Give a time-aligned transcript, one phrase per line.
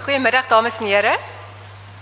[0.00, 1.18] Goedemiddag dames en heren.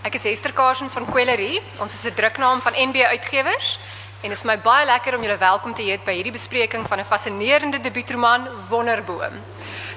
[0.03, 1.63] Ik is Esther Karsens van Quellerie.
[1.79, 3.79] Ons is 'n druknaam van NB Uitgewers
[4.21, 6.99] en het is my baie lekker om julle welkom te heet by hierdie bespreking van
[6.99, 9.43] 'n fascinerende debuutroman Wonderboom.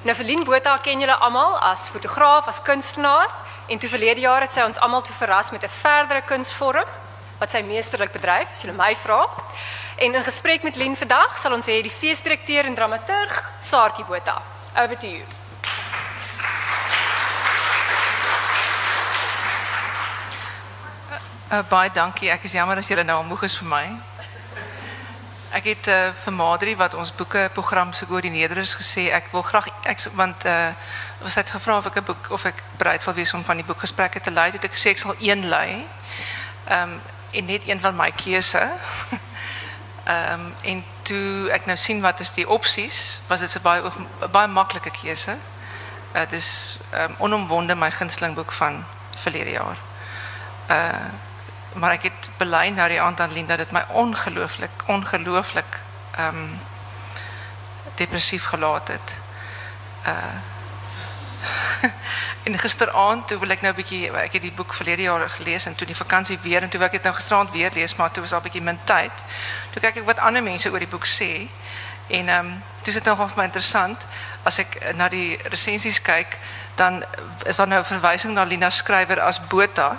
[0.02, 3.30] Nou Verlien Botha ken julle almal as fotograaf, as kunstenaar
[3.68, 6.88] en toe verlede jaar het sy ons almal toe verras met 'n verdere kunsvorm
[7.38, 9.30] wat sy meesterlik bedryf, as julle my vra.
[9.96, 14.42] En in gesprek met Lien vandag sal ons hê die feesdirekteur en dramaturg Saartjie Botha.
[14.76, 15.41] Over to you.
[21.52, 22.30] Uh, baie dankie.
[22.32, 23.80] Ek is jammer as julle nou moeg is vir my.
[25.52, 29.44] Ek het uh, vir Madri wat ons boeke program se koördineerder is gesê ek wil
[29.44, 30.70] graag ek want uh
[31.20, 33.68] was het gevra of ek 'n boek of ek bereid sal wees om van die
[33.68, 34.48] boekgesprekke te lei.
[34.52, 35.84] Het ek gesê ek sal een lei.
[36.72, 37.02] Ehm um,
[37.32, 38.64] en net een van my keuse.
[40.16, 43.84] Ehm en toe ek nou sien wat is die opsies, was dit 'n baie
[44.32, 45.36] baie maklike keuse.
[46.16, 48.86] Uh dis ehm um, onomwonde my gunsteling boek van
[49.20, 49.78] verlede jaar.
[51.74, 55.80] Maar ek het bely nou die aand aan Lien dat my ongelooflik ongelooflik
[56.12, 56.60] ehm um,
[57.96, 59.18] depressief gelaat het.
[60.06, 60.40] Uh
[62.44, 65.66] en gisteraand toe wil ek nou 'n bietjie ek het die boek verlede jaar gelees
[65.66, 68.24] en toe die vakansie weer en toe ek dit nou gisteraand weer lees maar toe
[68.24, 69.16] was al 'n bietjie min tyd.
[69.72, 71.50] Toe kyk ek wat ander mense oor die boek sê
[72.08, 73.98] en ehm um, dis dit nogal vir my interessant
[74.44, 76.38] as ek na die resensies kyk
[76.76, 77.04] dan
[77.46, 79.98] is daar nou verwysing na Lina skrywer as Botha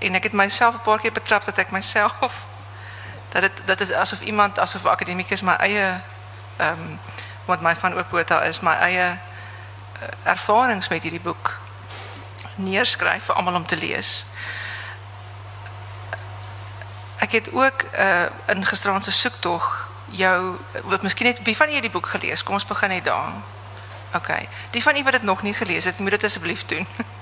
[0.00, 2.46] en ek het myself 'n paar keer betrap dat ek myself
[3.28, 6.00] dat dit dat is asof iemand asof akademikus my eie
[6.56, 6.98] ehm um,
[7.44, 8.10] wat my van ook
[8.42, 11.58] is my eie uh, ervarings met hierdie boek
[12.54, 14.26] neerskryf vir almal om te lees.
[17.18, 17.82] Ek het ook
[18.46, 22.42] in gisteraand se soektog jou wat miskien net wie van julle die boek gelees?
[22.42, 23.32] Kom ons begin net daar.
[24.14, 24.30] OK.
[24.70, 26.86] Die van julle wat dit nog nie gelees het, moet dit asseblief doen.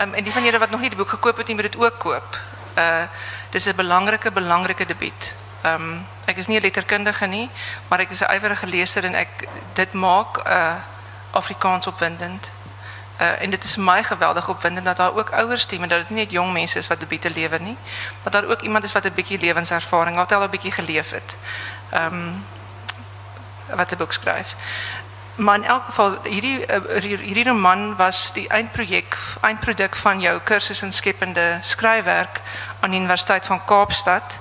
[0.00, 1.98] Um, en die van jullie wat nog niet het boek gekocht het, moet het ook
[1.98, 2.38] koop.
[2.78, 3.02] Uh,
[3.50, 5.34] dit is een belangrijke, belangrijke debuut.
[5.66, 7.50] Um, ik is niet een letterkundige, nie,
[7.88, 10.72] maar ik is een ijverige lezer en ik, dit maakt uh,
[11.30, 12.52] Afrikaans opwindend.
[13.20, 16.30] Uh, en dit is mij geweldig opwindend dat daar ook ouders stemmen, dat het niet
[16.30, 17.76] jong mensen is wat debieten leven, nie,
[18.22, 21.10] maar dat er ook iemand is wat een beetje levenservaring, wat al een beetje geleefd
[21.10, 21.36] het.
[21.94, 22.46] Um,
[23.74, 24.54] wat de boek schrijft.
[25.38, 30.82] Maar in elk geval, hierdie, uh, hierdie roman was die eindproject, eindproduct van jouw cursus
[30.82, 32.40] in scheppende schrijfwerk
[32.80, 34.38] aan de Universiteit van Kaapstad.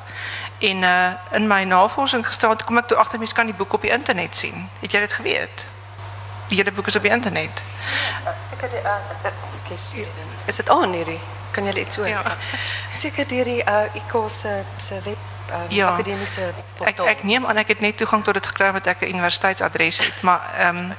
[0.59, 3.83] En uh, in mijn navorsing gesteld, kom ik toe achter, mis kan die boek op
[3.83, 4.69] je internet zien.
[4.79, 5.65] Heb jij het geweten?
[6.47, 7.61] Die hele boek is op je internet.
[8.49, 8.95] Zeker, uh,
[10.45, 11.19] is, het aan hierdie?
[11.51, 12.11] Kan jullie iets horen?
[12.11, 12.35] Ja.
[12.93, 14.51] Zeker die uh, ICO's uh,
[15.03, 15.17] web
[15.49, 15.89] um, ja.
[15.89, 17.07] academische portaal.
[17.07, 20.21] Ik neem aan, ik het net toegang tot het gekregen dat ik een universiteitsadres heb.
[20.21, 20.93] Maar um,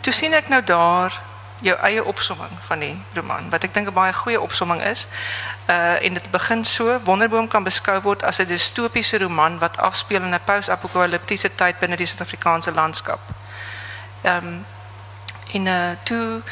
[0.00, 1.20] toen zie ik nou daar
[1.60, 3.50] jouw eigen opsomming van die roman.
[3.50, 5.06] Wat ik denk een baie goede opsomming is.
[5.70, 9.58] Uh, in het begin zo, Wonderboom kan beschouwd worden als een dystopische roman...
[9.58, 13.18] wat afspeelt in een post-apocalyptische tijd binnen die Zuid-Afrikaanse landschap.
[14.22, 14.66] Um,
[15.52, 16.44] en uh, toen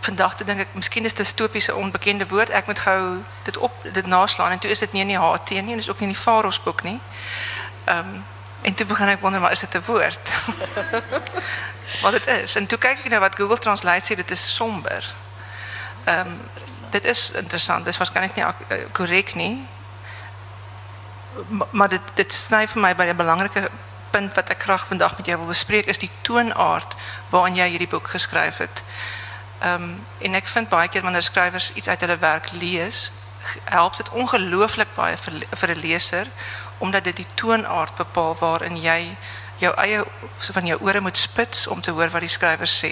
[0.00, 2.50] vandag dink ek miskien is dystopiese onbekende woord.
[2.50, 5.50] Ek moet gou dit op dit naslaan en toe is dit nie in die HT
[5.50, 7.00] nie en is ook nie in die Faros boek nie.
[7.84, 8.24] Ehm um,
[8.62, 10.30] en toe begin ek wonder maar is dit 'n woord?
[12.02, 12.56] wat dit is.
[12.56, 15.14] En toe kyk ek nou wat Google Translate sê dit is somber.
[16.04, 16.40] Ehm um,
[16.90, 17.84] dit is interessant.
[17.84, 19.66] Dit is waarskynlik nie eh, korrek nie.
[21.70, 23.70] Maar dit dit sny vir my by 'n belangrike
[24.10, 26.94] punt wat ek graag vandag met jou wil bespreek is die toonaard
[27.28, 28.84] waarin jy hierdie boek geskryf het.
[29.64, 33.10] Um, en ik vind baie keer wanneer schrijvers iets uit hun werk lees,
[33.64, 35.16] helpt het ongelooflijk baie
[35.50, 36.26] voor een lezer,
[36.78, 39.16] omdat dit die toonaard bepaalt waarin jij
[39.56, 40.04] jou eie
[40.38, 42.90] van jou ore moet spits om te horen wat die schrijver sê.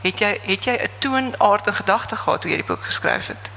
[0.00, 3.50] Het jy het jy 'n toonaard in gedagte gehad toe jy die boek geskryf het?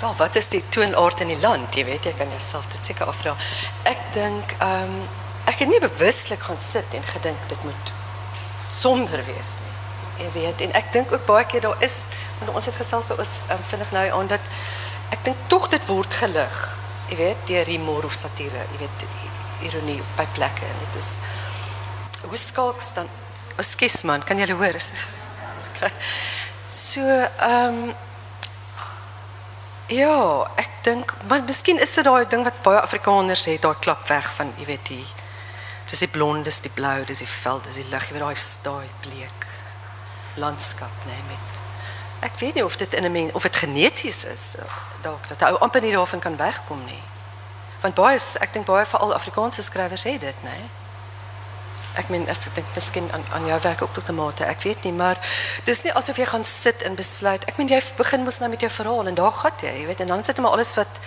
[0.00, 1.74] Wel, wat is die toonaard in die land?
[1.74, 3.36] Jy weet, jy kan jouself dit seker afvra.
[3.82, 5.08] Ek dink ehm um,
[5.44, 7.92] ek het nie bewuslik gaan sit en gedink dit moet
[8.70, 9.73] somber wees nie.
[10.18, 12.08] Jy weet en ek dink ook baie keer daar is
[12.38, 14.52] want ons het gesels oor um, vinnig nou aan dat
[15.14, 16.60] ek dink tog dit word gelig.
[17.10, 19.04] Jy weet deur humor of satire, jy weet
[19.68, 21.18] ironie by plekke en dit is
[22.24, 23.10] hoe skalks dan
[23.54, 24.80] Ekskuus man, kan jy hoor?
[26.74, 27.94] So ehm um,
[29.92, 34.08] ja, ek dink maar miskien is dit daai ding wat baie Afrikaners het, daai klap
[34.08, 35.04] weg van jy weet die
[35.90, 38.40] dis die blond, dis die blou, dis die vel, dis die lig, jy weet daai
[38.40, 39.44] staai bleek
[40.34, 41.60] landskap nê met
[42.30, 44.56] ek weet nie of dit in 'n mens of dit geneties is
[45.02, 47.02] dalk dat ou amper nie daarvan kan wegkom nie
[47.80, 50.58] want baie ek dink baie veral Afrikaanse skrywers het dit nê
[51.94, 54.62] Ek meen as ek dink miskien aan aan jou werk ook tot 'n mate, ek
[54.62, 55.18] weet nie, maar
[55.64, 57.44] dis nie asof jy gaan sit en besluit.
[57.44, 60.00] Ek meen jy begin mos nou met jou verhaal en daar gaan jy, jy weet,
[60.00, 61.00] en dan sit jy maar alles wat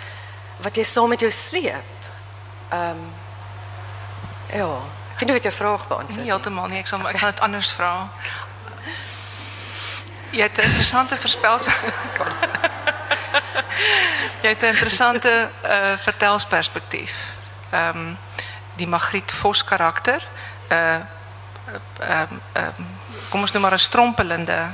[0.60, 1.84] wat jy saam met jou sleep.
[2.72, 3.12] Ehm um,
[4.52, 4.78] ja,
[5.12, 6.16] ek weet nie of ek jou vraag beantwoord.
[6.16, 8.08] Nie heeltemal nie, ek sal ek gaan dit anders vra.
[10.38, 11.72] Jy het 'n interessante voorspelsel.
[14.42, 17.12] jy het 'n interessante uh, vertelsperspektief.
[17.70, 18.14] Ehm
[18.76, 20.22] die Magriet Vos karakter
[20.68, 20.94] uh
[22.00, 22.86] um, um,
[23.28, 24.66] kom ons noem maar 'n strompelende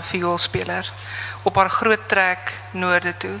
[0.00, 0.92] vioolspeler
[1.42, 3.38] op haar groot trek noorde toe.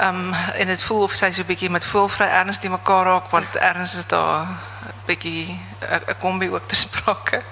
[0.00, 3.30] Um, en het voel of sy so 'n bietjie met voelvry erns die mekaar raak
[3.30, 4.58] want erns is daar 'n
[5.04, 7.42] bietjie 'n kombi ook te sprake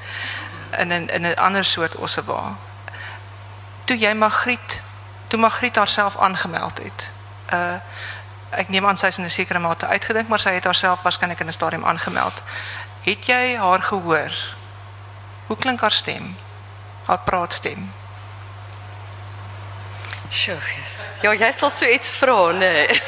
[0.78, 2.56] in 'n in 'n ander soort ossewa.
[3.84, 4.82] Toe jy Magriet,
[5.26, 7.08] toe Magriet haarself aangemeld het.
[7.52, 7.76] Uh
[8.50, 11.40] ek neem aan sy is in 'n sekere mate uitgedink, maar sy het haarself waarskynlik
[11.40, 12.42] in 'n stadium aangemeld.
[13.00, 14.32] Het jy haar gehoor?
[15.46, 16.36] Hoe klink haar stem?
[17.04, 17.92] Haar praatstem.
[20.30, 21.06] Sjoe, yes.
[21.22, 22.88] Ja, jy sal so iets vra, nee.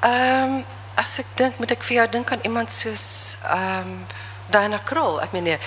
[0.00, 0.64] Ehm, um,
[1.00, 3.06] as ek dink, moet ek vir jou dink aan iemand soos
[3.48, 4.02] ehm um,
[4.50, 5.20] Diana Kroll.
[5.22, 5.58] Ek meen nee,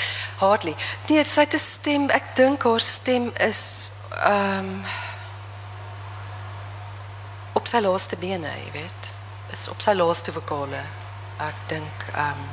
[0.41, 0.73] hardly.
[1.07, 3.61] Nee, sy 'n stem, ek dink haar stem is
[4.19, 4.83] ehm um,
[7.53, 9.09] op sy laaste bene, jy weet.
[9.53, 10.83] Is op sy laaste vokale.
[11.39, 12.51] Ek dink ehm um,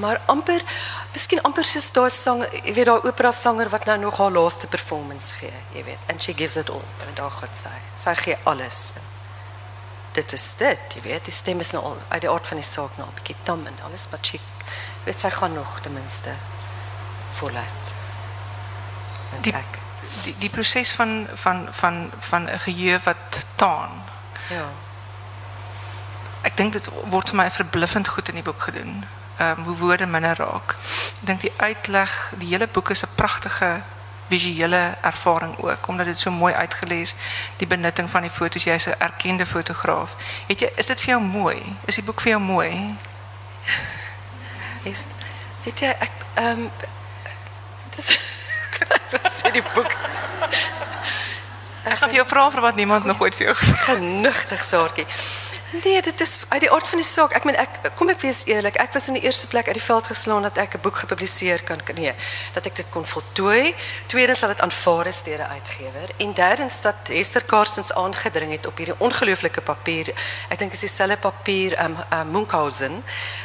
[0.00, 0.62] maar amper
[1.12, 4.66] miskien amper soos daai sang, jy weet daai opera sanger wat nou nog haar laaste
[4.66, 5.98] performance gee, jy weet.
[6.08, 6.86] And she gives it all.
[7.06, 7.74] En daar gaan sy.
[7.94, 8.94] Sy gee alles.
[10.14, 11.24] Dit is dit, jy weet.
[11.26, 13.66] Die stem is nou al uit die aard van die saak nou 'n bietjie tam
[13.66, 14.40] en alles wat sy
[15.04, 16.34] weet sy gaan nog ten minste
[17.38, 17.94] voluit.
[19.40, 19.78] Die, ek
[20.22, 24.04] die die proses van van van van 'n geheue wat taan.
[24.48, 24.68] Ja.
[26.42, 29.04] Ek dink dit word vir my verbluffend goed in die boek gedoen.
[29.36, 30.76] Ehm um, hoe woorde minder raak.
[31.20, 33.82] Ek dink die uitleg, die hele boek is 'n pragtige
[34.28, 37.14] visuele ervaring ook omdat dit so mooi uitgelees
[37.56, 40.16] die benutting van die foto's jy's 'n erkende fotograaf.
[40.46, 41.76] Het jy is dit vir jou mooi?
[41.84, 42.96] Is die boek vir jou mooi?
[44.90, 45.06] Is
[45.64, 46.70] weet jy ek ehm um,
[47.96, 48.20] dis
[49.42, 49.92] sê die boek.
[51.84, 55.06] Ek gaan vir jou vra vir wat niemand nog ooit vir jou gevra saartjie.
[55.82, 57.32] Nee, dit is uit die aard van die saak.
[57.34, 59.82] Ek meen ek kom ek wees eerlik, ek was in die eerste plek uit die
[59.82, 62.12] veld geslaan dat ek 'n boek gepubliseer kan nee,
[62.54, 63.74] dat ek dit kon voltooi.
[64.06, 68.66] Tweedens sal dit aanvaar is deur 'n uitgewer en derdens dat Esther Karstens aangedring het
[68.66, 70.14] op hierdie ongelooflike papier.
[70.48, 73.04] Ek dink dit is dieselfde papier um, um Munchausen,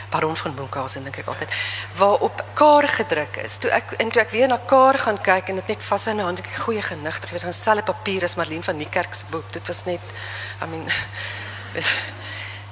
[0.09, 1.49] Baron van Munchausen dink ek altyd,
[1.95, 3.57] waarop Kaar gedruk is.
[3.57, 6.15] Toe ek en toe ek weer na Kaar gaan kyk en dit net vas in
[6.15, 9.51] my hand, ek goeie genigtig, weet dieselfde papier as Marlene van Niekerk se boek.
[9.51, 10.01] Dit was net
[10.61, 10.91] I mean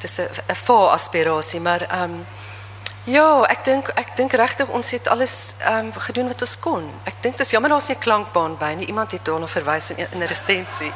[0.01, 2.25] dis 'n 'n voor aspirasie, maar ehm um,
[3.03, 6.91] ja, ek dink ek dink regtig ons het alles ehm um, gedoen wat ons kon.
[7.03, 8.87] Ek dink dis jammer daar's nie 'n klankbaan by nie.
[8.87, 10.91] Iemand het daarna verwys in 'n resensie.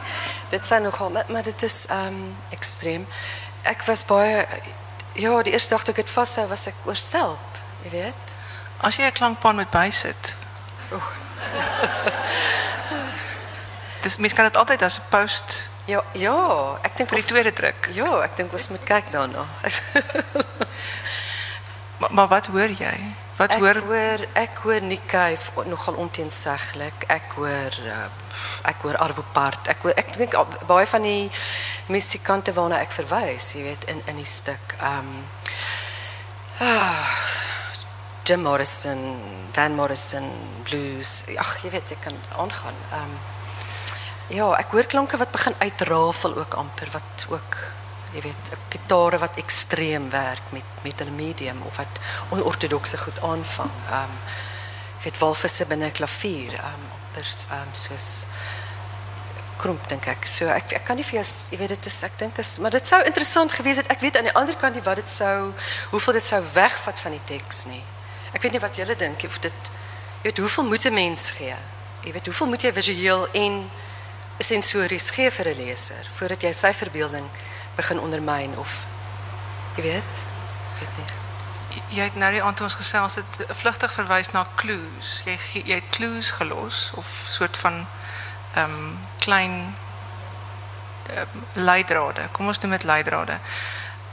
[0.49, 3.07] Dit sê nogal, maar, maar dit is ehm um, ekstreem.
[3.63, 4.47] Ek was baie
[5.13, 7.37] ja, die eerste dag toe ek dit vashou, was ek oorstel,
[7.83, 8.25] jy weet.
[8.77, 10.35] As jy 'n klankbaan moet bysit.
[10.91, 11.09] Oeh.
[14.01, 16.35] dis mens kan dit altyd as 'n post Ja, ja,
[16.87, 17.89] ek dink vir die tweede druk.
[17.91, 19.43] Ja, ek dink ons moet kyk daarna.
[21.99, 22.93] maar, maar wat hoor jy?
[23.41, 25.35] Wat ek hoor hoor ek hoor Nikkei
[25.67, 27.07] nogal onteenseglik.
[27.11, 28.05] Ek hoor uh,
[28.71, 29.67] ek hoor Arvo Part.
[29.73, 30.37] Ek hoor ek dink
[30.69, 31.27] baie van die
[31.91, 34.77] musikante waarna ek verwys, jy weet, in in die stuk.
[34.79, 35.19] Ehm um,
[36.61, 37.19] ah,
[38.23, 39.03] Jim Morrison,
[39.51, 40.31] Van Morrison,
[40.63, 41.25] blues.
[41.35, 42.79] Ag, jy weet, ek kan aangaan.
[42.93, 43.40] Ehm um,
[44.31, 47.57] ja, ek hoor klanke wat begin uitrafel ook amper wat ook
[48.11, 53.71] jy weet, gitare wat ekstreem werk met met 'n medium of wat onortodokse goed aanvang.
[53.89, 54.17] Ehm um,
[54.97, 58.25] ek weet walvisse binne 'n klavier, ehm um, anders ehm um, soos
[59.57, 60.25] kromp dink ek.
[60.25, 62.71] So ek ek kan nie vir jou jy weet dit is ek dink is maar
[62.71, 63.87] dit sou interessant gewees het.
[63.87, 65.53] Ek weet aan die ander kant nie wat dit sou
[65.91, 67.83] hoeveel dit sou wegvat van die teks nie.
[68.33, 69.71] Ek weet nie wat julle dink of dit
[70.21, 71.55] jy weet hoeveel moet 'n mens gee?
[72.03, 73.69] Jy weet hoeveel moet jy visueel en
[74.41, 77.27] sensories gee vir 'n leser voordat jy sy verbeelding
[77.75, 78.85] begin ondermyn of
[79.75, 80.13] jy weet,
[80.79, 81.09] weet nie.
[81.89, 82.75] Jy het nou die aand ons
[83.15, 85.21] het vlugtig verwys na clues.
[85.25, 87.87] Jy jy het clues gelos of soort van
[88.55, 89.75] ehm um, klein
[91.15, 92.27] um, leidrade.
[92.31, 93.39] Kom ons noem dit leidrade.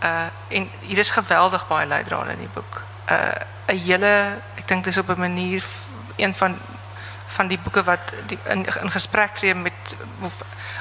[0.02, 2.82] Uh en hier is geweldig baie leidrade in die boek.
[3.10, 3.34] Uh
[3.66, 5.64] 'n hele ek dink dis op 'n manier
[6.16, 6.58] een van
[7.38, 9.94] van die boeke wat die, in, in gesprek tree met
[10.26, 10.40] of,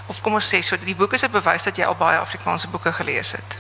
[0.10, 2.68] of kom ons sê so die boek is 'n bewys dat jy al baie Afrikaanse
[2.74, 3.58] boeke gelees het.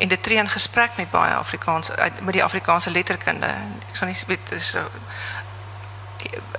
[0.00, 3.50] En dit tree in gesprek met baie Afrikaans met die Afrikaanse letterkunde.
[3.90, 4.80] Ek sal nie weet so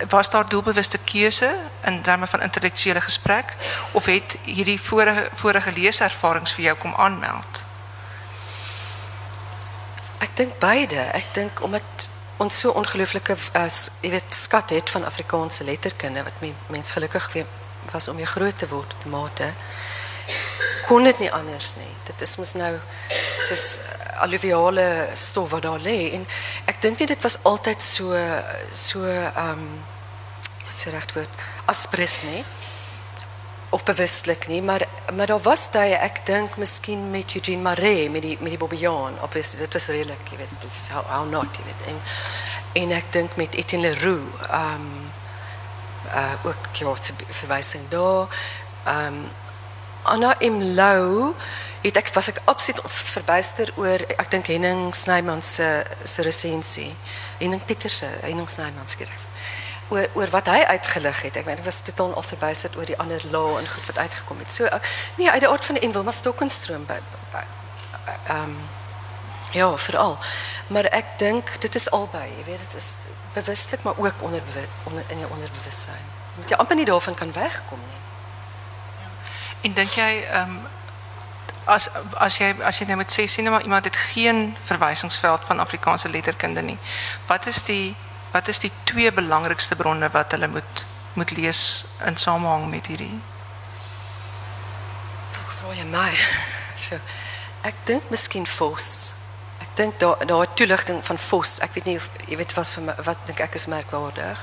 [0.09, 3.55] was daar doelbewuste keuse in terme van intellektuele gesprek
[3.91, 7.63] of het hierdie vorige vorige leeservarings vir jou kom aanmeld?
[10.19, 10.99] Ek dink beide.
[11.17, 12.09] Ek dink omdat
[12.43, 17.29] ons so ongelooflike as jy weet skat het van Afrikaanse letterkunde wat men, mens gelukkig
[17.91, 19.53] was om jy groot te word te mate
[20.87, 21.91] kon dit nie anders nie.
[22.07, 22.71] Dit is mos nou
[23.39, 23.77] soos
[24.23, 24.87] alluviale
[25.19, 26.11] stof wat daar lê.
[26.17, 26.25] En
[26.69, 28.19] ek dink dit was altyd so
[28.71, 29.63] so ehm um,
[30.67, 31.41] wat se regte woord?
[31.71, 32.43] Aspres nie
[33.73, 34.85] of bewuslik nie maar
[35.17, 39.19] maar daar was daai ek dink miskien met Eugene Maree met die met die Bobbejaan
[39.25, 42.01] obviously dit was redelik jy weet dis how, how not jy weet en
[42.83, 45.11] en ek dink met Etienne Leroux ehm um,
[46.13, 46.93] uh ook ja
[47.41, 48.27] verwysing daar
[48.85, 49.23] ehm um,
[50.03, 51.33] Anna M Lou
[51.83, 55.67] het ek was ek absoluut verbuister oor ek dink Henning Snyman se
[56.03, 56.91] se resensie.
[57.39, 59.23] Henning Pieterse, Henning Snyman se skryf.
[59.89, 61.35] Oor oor wat hy uitgelig het.
[61.37, 64.39] Ek weet ek was totaal al verbuister oor die ander law en goed wat uitgekom
[64.39, 64.51] het.
[64.51, 64.69] So
[65.17, 66.99] nee, uit die aard van die en Wilma Stokkenstroom by
[68.27, 68.57] ehm um,
[69.51, 70.17] ja, veral.
[70.67, 72.95] Maar ek dink dit is albei, jy weet dit is
[73.33, 74.41] bewuslik maar ook onder
[75.07, 76.07] in jou onderbewussyn.
[76.47, 78.01] Jy amper nie daarvan kan wegkom nie.
[79.61, 80.63] En dink jy ehm um,
[81.65, 85.59] as as jy as jy nou met sê sien maar iemand het geen verwysingsveld van
[85.59, 86.77] Afrikaanse letterkunde nie.
[87.27, 87.95] Wat is die
[88.33, 93.19] wat is die twee belangrikste bronne wat hulle moet moet lees in samehang met hierdie?
[95.59, 96.09] Vra jy my.
[97.69, 98.87] Ek dink miskien Vos.
[99.61, 101.59] Ek dink daar daar toeligting van Vos.
[101.61, 104.41] Ek weet nie of jy weet wat vir my, wat dink ek is merkwaardig.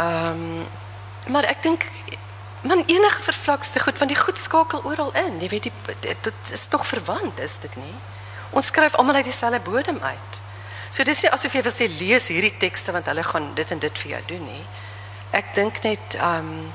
[0.00, 0.66] Ehm um,
[1.26, 1.88] maar ek dink
[2.66, 5.40] Man enige vervlakste goed want die goed skakel oral in.
[5.40, 7.94] Jy weet die dit is tog verwant is dit nie?
[8.50, 10.40] Ons skryf almal uit dieselfde bodem uit.
[10.96, 13.80] So dis nie asof jy wil sê lees hierdie tekste want hulle gaan dit en
[13.84, 14.62] dit vir jou doen nie.
[15.36, 16.72] Ek dink net ehm um,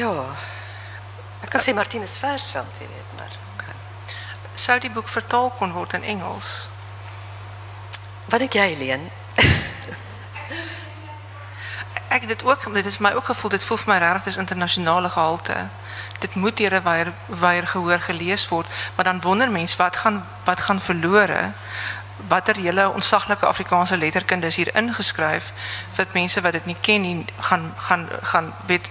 [0.00, 0.12] ja.
[1.44, 3.76] Ek kan sê Martinus Versveld, jy weet, maar okay.
[4.56, 6.48] Sou die boek vertaal kon word in Engels?
[8.32, 9.04] Wat dink jy, Leen?
[12.16, 15.12] ek dit ook dit is my ook gevoel dit voel vir my regtig dis internasionale
[15.12, 15.60] gehalte.
[16.18, 20.26] Dit moet deur 'n weier weier gehoor gelees word, maar dan wonder mens wat gaan
[20.44, 21.52] wat gaan verlore
[22.26, 25.52] watter hele onsaglike Afrikaanse letterkunde is hier ingeskryf
[25.92, 28.90] vir mense wat dit nie ken nie gaan gaan gaan weet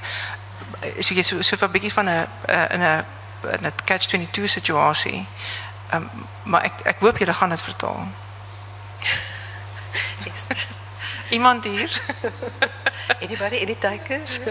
[1.00, 2.28] so jy so so 'n bietjie van 'n
[2.70, 3.06] in 'n
[3.44, 5.26] 'n catch 22 situasie.
[5.94, 6.10] Um,
[6.44, 8.08] maar ek ek hoop julle gaan dit vertaal.
[11.30, 12.02] Iemand hier?
[13.24, 14.40] Anybody, any takers?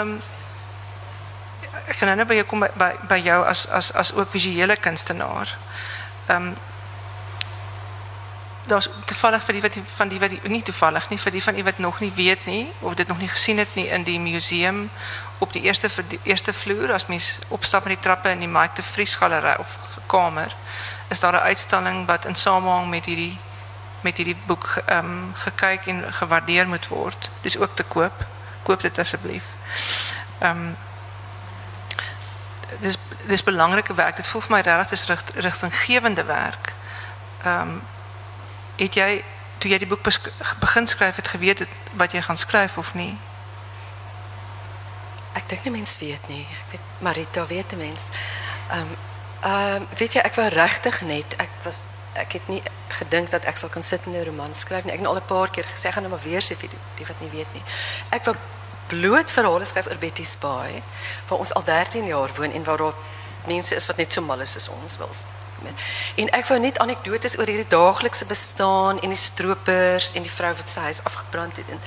[0.00, 0.22] um,
[1.86, 4.76] ek gaan nou by jou kom by, by, by jou as as as ook visuele
[4.76, 5.56] kunstenaar.
[6.26, 6.54] Ehm um,
[8.64, 11.42] daar's toevallig vir die wat die, van die wat die, nie toevallig nie vir die
[11.42, 14.06] van u wat nog nie weet nie of dit nog nie gesien het nie in
[14.06, 14.90] die museum
[15.38, 18.80] op die eerste die eerste vloer as mens opstap met die trappe in die Mike
[18.80, 20.54] de Vries galery of kamer
[21.08, 23.38] is daar 'n uitstalling wat in samehang met hierdie
[24.00, 27.30] met hierdie boek ehm um, gekyk en gewaardeer moet word.
[27.40, 28.24] Dis ook te koop.
[28.62, 29.53] Koop dit asseblief.
[30.38, 30.76] Ehm um,
[32.80, 34.16] dis dis belangrike werk.
[34.16, 36.72] Dit voel vir my regtig is richt, rigtinggewende werk.
[37.44, 37.82] Ehm um,
[38.76, 39.24] het jy
[39.58, 40.02] toe jy die boek
[40.60, 43.18] begin skryf het geweet het wat jy gaan skryf of nie?
[45.32, 46.46] Ek dink nie mens weet nie.
[46.50, 48.08] Ek weet Marita weet 'n mens.
[48.70, 48.94] Ehm
[49.44, 51.82] Ehm weet jy ek was regtig net ek was
[52.14, 52.48] ek het
[53.30, 54.92] dat ek sal kan sit en 'n roman nie.
[54.92, 56.40] Ek het al paar keer gaan nou maar weer
[56.96, 57.62] die, wat nie weet nie.
[58.24, 58.36] Wou
[59.00, 60.82] bloot verhale skryf oor Betty Spy
[61.28, 63.00] waar ons al 13 jaar woon en waar daar
[63.46, 65.10] mense is wat net so mal is as ons wil.
[66.20, 70.52] En ek wou net anekdotes oor hierdie daaglikse bestaan en die stroopers en die vrou
[70.58, 71.80] wat sy huis afgebrand het en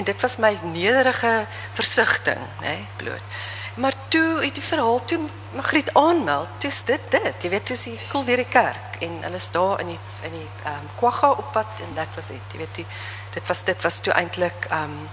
[0.00, 1.32] en dit was my nederige
[1.76, 3.38] versigtiging, nê, nee, bloot.
[3.78, 5.18] Maar toe het die verhaal toe
[5.54, 7.42] Magriet aanmeld, toe is dit dit.
[7.42, 10.34] Jy weet, toe die koel deur die kerk en hulle is daar in die in
[10.34, 12.52] die ehm um, Kwagga op pad en dit was dit.
[12.52, 12.86] Jy weet, die,
[13.34, 15.08] dit was dit was toe eintlik ehm um,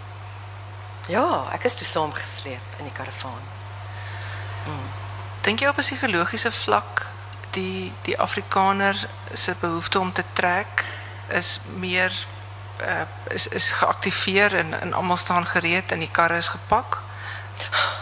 [1.07, 3.43] ja, ek is toe saamgesleep in die karavaan.
[4.65, 4.87] Hmm.
[5.41, 7.05] Dink jy op 'n psigologiese vlak
[7.51, 10.85] die die Afrikaner se behoefte om te trek
[11.27, 12.11] is meer
[12.81, 17.01] uh, is is geaktiveer en en almal staan gereed en die karre is gepak?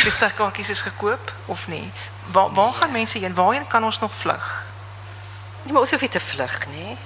[0.00, 1.92] vliegtuigkaartjies is gekoop of nie?
[2.32, 3.34] Waar waar gaan mense heen?
[3.34, 4.64] Waarheen kan ons nog vlug?
[5.62, 6.96] Nee, maar ons hoef nie te vlug nie.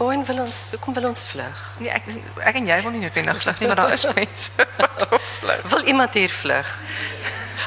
[0.00, 0.58] Waarheen wil ons?
[0.70, 1.56] Hoekom wil ons vlug?
[1.78, 2.06] Nee, ek
[2.48, 5.66] ek en jy wil nie noodwendig vlug nie, maar daar is mense wat wil vlug.
[5.74, 6.70] Wil iemand hier vlug?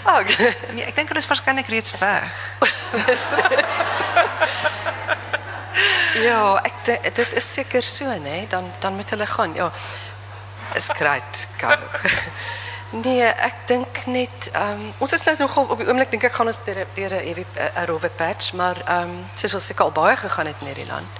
[0.09, 0.25] Ah,
[0.73, 2.39] Nee, ek dink hulle is waarskynlik reeds weg.
[3.07, 3.75] Dis dit.
[6.25, 8.41] ja, ek dit is seker so, nê?
[8.49, 9.53] Dan dan moet hulle gaan.
[9.55, 9.69] Ja.
[10.75, 11.85] Is great, kan.
[13.05, 16.49] Nee, ek dink net ehm ons is nou nogal op die oomblik dink ek gaan
[16.51, 19.95] ons deur deur 'n ewig 'n rowwe patch, maar ehm um, soos ons seker al
[20.01, 21.13] baie gegaan het in hierdie land.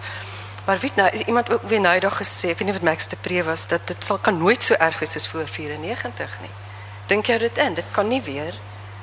[0.66, 3.16] Maar weet nou, iemand ook weer nou dag gesê, ek weet nie wat Max de
[3.16, 6.50] Pre was, dat dit sal kan nooit so erg wees as voor 94 nie.
[7.06, 7.74] Dink jy dit in?
[7.74, 8.54] Dit kan nie weer.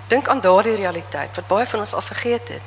[0.07, 2.63] Dink aan daardie realiteit wat baie van ons al vergeet het.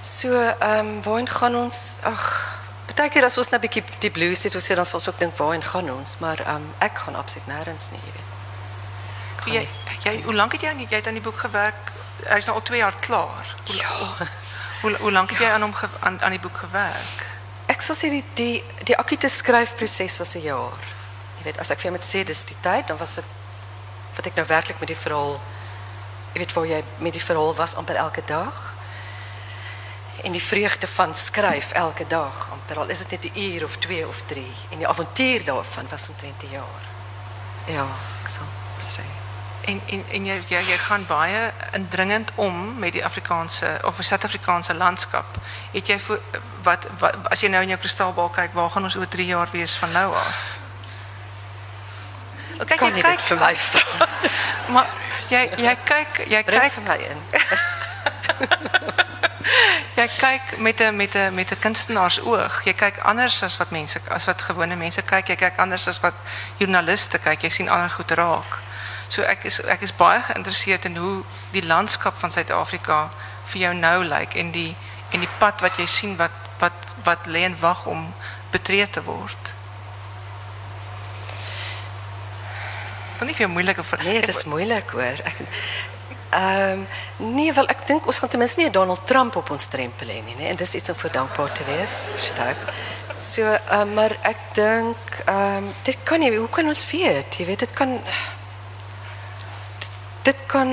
[0.00, 1.96] So, ehm um, waarheen gaan ons?
[2.02, 2.58] Ag,
[2.94, 5.08] baie keer as ons nou 'n bietjie die blues het, ons sê dan sal ons
[5.08, 8.30] ook dink waarheen gaan ons, maar ehm um, ek gaan absoluut nêrens nie, jy weet.
[9.36, 9.68] Ek gaan Jy nie.
[10.04, 11.92] jy hoe lank het jy aan jy het aan die boek gewerk?
[12.28, 13.46] Hy's nou al 2 jaar klaar.
[13.66, 13.88] Hoe, Ja.
[14.82, 17.26] hoe, hoe lank het jy aan hom aan aan die boek gewerk?
[17.76, 20.80] Ek sal sê die die die akute skryfproses was 'n jaar.
[21.38, 23.24] Jy weet, as ek vir jou moet sê dis die tyd, dan was dit
[24.16, 25.36] wat ek nou werklik met die verhaal
[26.32, 28.74] jy weet waar jy met die verhaal was amper elke dag.
[30.24, 33.76] En die vreugde van skryf elke dag, amper al is dit net 'n uur of
[33.76, 36.84] 2 of 3 en die avontuur daarvan was omtrent 'n jaar.
[37.66, 37.86] Ja,
[38.22, 38.48] ek sal
[38.80, 39.25] sê.
[39.66, 44.74] En en en jy jy jy gaan baie indringend om met die Afrikaanse of Suid-Afrikaanse
[44.74, 45.24] landskap.
[45.72, 46.20] Het jy voor
[46.62, 49.48] wat, wat as jy nou in jou kristalbal kyk, waar gaan ons oor 3 jaar
[49.52, 50.44] wees van nou af?
[52.56, 53.54] Kyk, Kan jy jy kyk, vir my
[54.74, 54.86] maar
[55.28, 57.20] jy jy kyk jy kyk vir my in.
[59.98, 62.64] jy kyk met 'n met 'n met 'n kunstenaarsoog.
[62.64, 65.28] Jy kyk anders as wat mense as wat gewone mense kyk.
[65.28, 66.14] Jy kyk anders as wat
[66.56, 67.42] joernaliste kyk.
[67.42, 68.65] Jy sien ander goed raak.
[69.08, 71.22] So ek is ek is baie geïnteresseerd in hoe
[71.52, 73.10] die landskap van Suid-Afrika
[73.52, 74.72] vir jou nou lyk en die
[75.14, 78.08] en die pad wat jy sien wat wat wat lê en wag om
[78.50, 79.52] betree te word.
[83.24, 84.04] Nie vir jou moeilike vrae.
[84.04, 85.22] Nee, dit is moeilik hoor.
[85.30, 85.38] Ek
[86.36, 86.82] ehm
[87.16, 90.18] nee, wel ek dink ons gaan ten minste nie Donald Trump op ons drempel hê
[90.26, 91.94] nie, nee, en dis iets om voor dankbaar te wees.
[92.26, 92.64] Stout.
[93.16, 97.38] So, ehm maar ek dink ehm dit kan nie, hoe kan ons weet?
[97.40, 97.96] Jy weet dit kan
[100.26, 100.68] dit, kan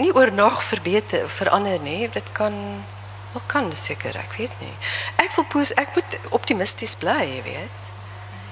[0.00, 2.08] nie oornag verbeter verander nie.
[2.12, 2.54] Dit kan
[3.32, 4.72] wel kan seker, ek weet nie.
[5.22, 7.92] Ek wil pos ek moet optimisties bly, jy weet.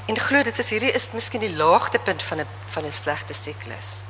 [0.09, 4.03] En glo dit is hierdie is miskien die laagtepunt van 'n van 'n slegte siklus.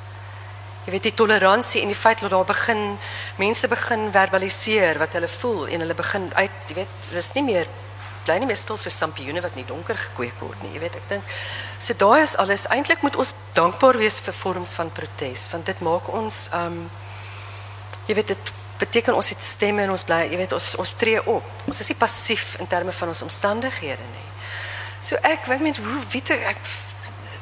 [0.84, 2.98] Jy weet die toleransie en die feit dat daar begin
[3.37, 7.66] mense begin verbaliseer wat hulle voel en hulle begin uit, jy weet, dis nie meer
[8.28, 11.10] bly nie meer stil so sampioene wat nie donker gekweek word nie, jy weet, ek
[11.16, 11.34] dink
[11.80, 15.84] so daai is alles eintlik moet ons dankbaar wees vir vorms van protes want dit
[15.88, 16.82] maak ons um
[18.08, 21.20] jy weet dit beteken ons het stemme en ons bly, jy weet ons ons tree
[21.26, 21.46] op.
[21.68, 24.26] Ons is nie passief in terme van ons omstandighede nie.
[25.04, 26.70] So ek ek meen hoe weet ek, ek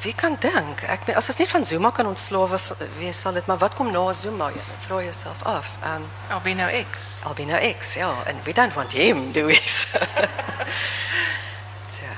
[0.07, 0.85] wie kan dink?
[0.87, 3.73] Ek meen as ons nie van Zuma kan ontslae was wees sal dit maar wat
[3.75, 4.47] kom na Zuma?
[4.55, 5.73] Jy vra jouself af.
[5.83, 7.09] Um Albino X.
[7.27, 9.59] Albino X, ja, and we don't want him, do we?
[11.93, 12.13] Tja.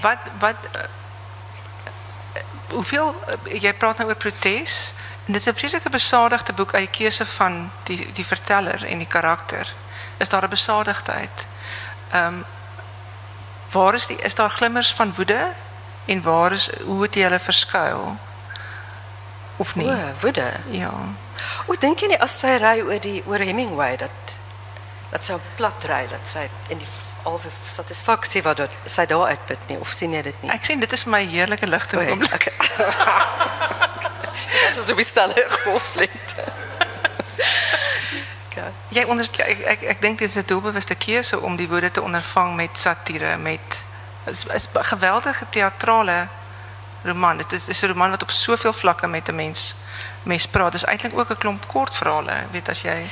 [0.00, 0.88] Wat wat uh,
[2.72, 4.94] hoeveel uh, jy praat nou oor protes
[5.26, 9.04] en dit is 'n vreeslike besadigde boek uit die keuse van die die verteller en
[9.04, 9.68] die karakter.
[10.16, 11.46] Is daar 'n besadigdheid?
[12.12, 12.44] Ehm um,
[13.74, 15.52] waar is die is daar glimmers van woede
[16.06, 18.16] en waar is hoe het jy hulle verskuil?
[19.56, 19.86] Of nie?
[19.86, 20.52] O, woede.
[20.70, 20.92] Ja.
[21.66, 24.36] O, dink jy nie as sy ry oor die oor Hemingway dat
[25.14, 26.90] dat sy plat ry dat sy in die
[27.24, 30.50] alwe satisfaksie wat dit sy daar uitput nie of sien jy dit nie?
[30.52, 32.50] Ek sien dit is my heerlike ligte oomblik.
[34.54, 36.44] Dit is so bestel golflengte.
[38.48, 38.70] Okay.
[38.94, 42.02] Jy onder ek ek, ek dink dit is 'n doelbewuste keuse om die woede te
[42.02, 43.83] ondervang met satire, met
[44.26, 46.26] is, is 'n geweldige teatrale
[47.04, 47.36] roman.
[47.36, 49.74] Dit is, is 'n roman wat op soveel vlakke met 'n mens
[50.22, 50.72] mens praat.
[50.72, 53.06] Dis eintlik ook 'n klomp kortverhale, weet as jy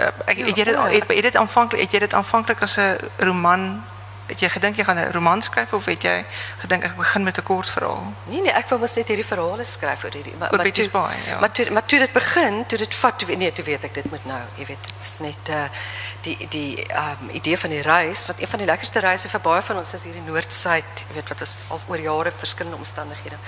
[0.00, 2.96] uh, ek het jy dit het, het dit aanvanklik het jy dit aanvanklik as 'n
[3.18, 3.84] roman
[4.26, 6.24] het jy gedink jy gaan 'n roman skryf of het jy
[6.60, 8.12] gedink ek begin met 'n kortverhaal?
[8.24, 11.16] Nee nee, ek wou mos net hierdie verhale skryf oor hierdie maar maar toe- Baai,
[11.26, 11.38] ja.
[11.40, 14.10] Maar toe maar toe dit begin, toe dit vat, toe, nee, toe weet ek dit
[14.10, 15.64] moet nou, jy weet, dit is net uh
[16.24, 19.62] die die um idee van die reis wat een van die lekkerste reise vir baie
[19.62, 23.38] van ons is hier in Noord-Suid, jy weet wat ons al oor jare verskillende omstandighede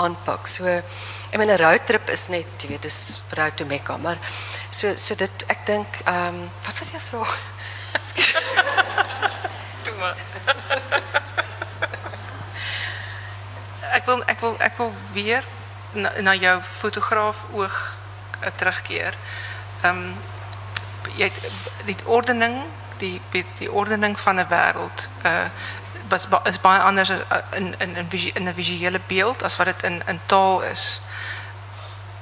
[0.00, 0.46] aanpak.
[0.46, 4.18] So ek meen 'n roadtrip is net, jy weet, dis road to Mecca, maar
[4.70, 7.38] so so dit ek dink um wat was jou vraag?
[9.84, 10.16] Toe maar.
[13.98, 15.44] ek wil ek wil ek wil weer
[15.92, 17.96] na, na jou fotograaf oog
[18.44, 19.14] uh, terugkeer.
[19.82, 20.38] Ehm um,
[21.20, 21.30] jy
[21.88, 22.62] die ordening
[23.00, 25.48] die die, ordening van 'n wêreld uh
[26.10, 27.16] was ba- is baie anders uh,
[27.54, 31.00] in in 'n visuele beeld as wat dit in in taal is.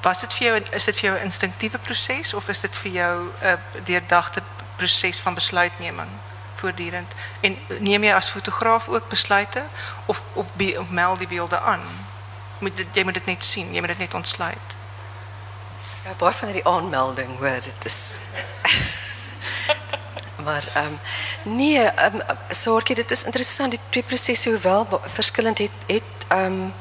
[0.02, 2.90] Was dit vir jou is dit vir jou 'n instinktiewe proses of is dit vir
[2.92, 4.42] jou 'n deurdagte
[4.76, 6.11] proses van besluitneming
[6.54, 7.12] voortdurend?
[7.40, 9.62] En neem jy as fotograaf ook besluite
[10.06, 10.46] of of,
[10.90, 11.82] meld die beelde aan?
[12.58, 14.77] Moet jy moet dit net sien, jy moet dit net ontsluit.
[16.09, 18.16] Ja, baie van die aanmelding hoor, dit is
[20.47, 20.99] Maar ehm um,
[21.57, 26.44] nee, ehm um, sorgie, dit is interessant die twee prosesse hoewel verskillend het het ehm
[26.44, 26.73] um,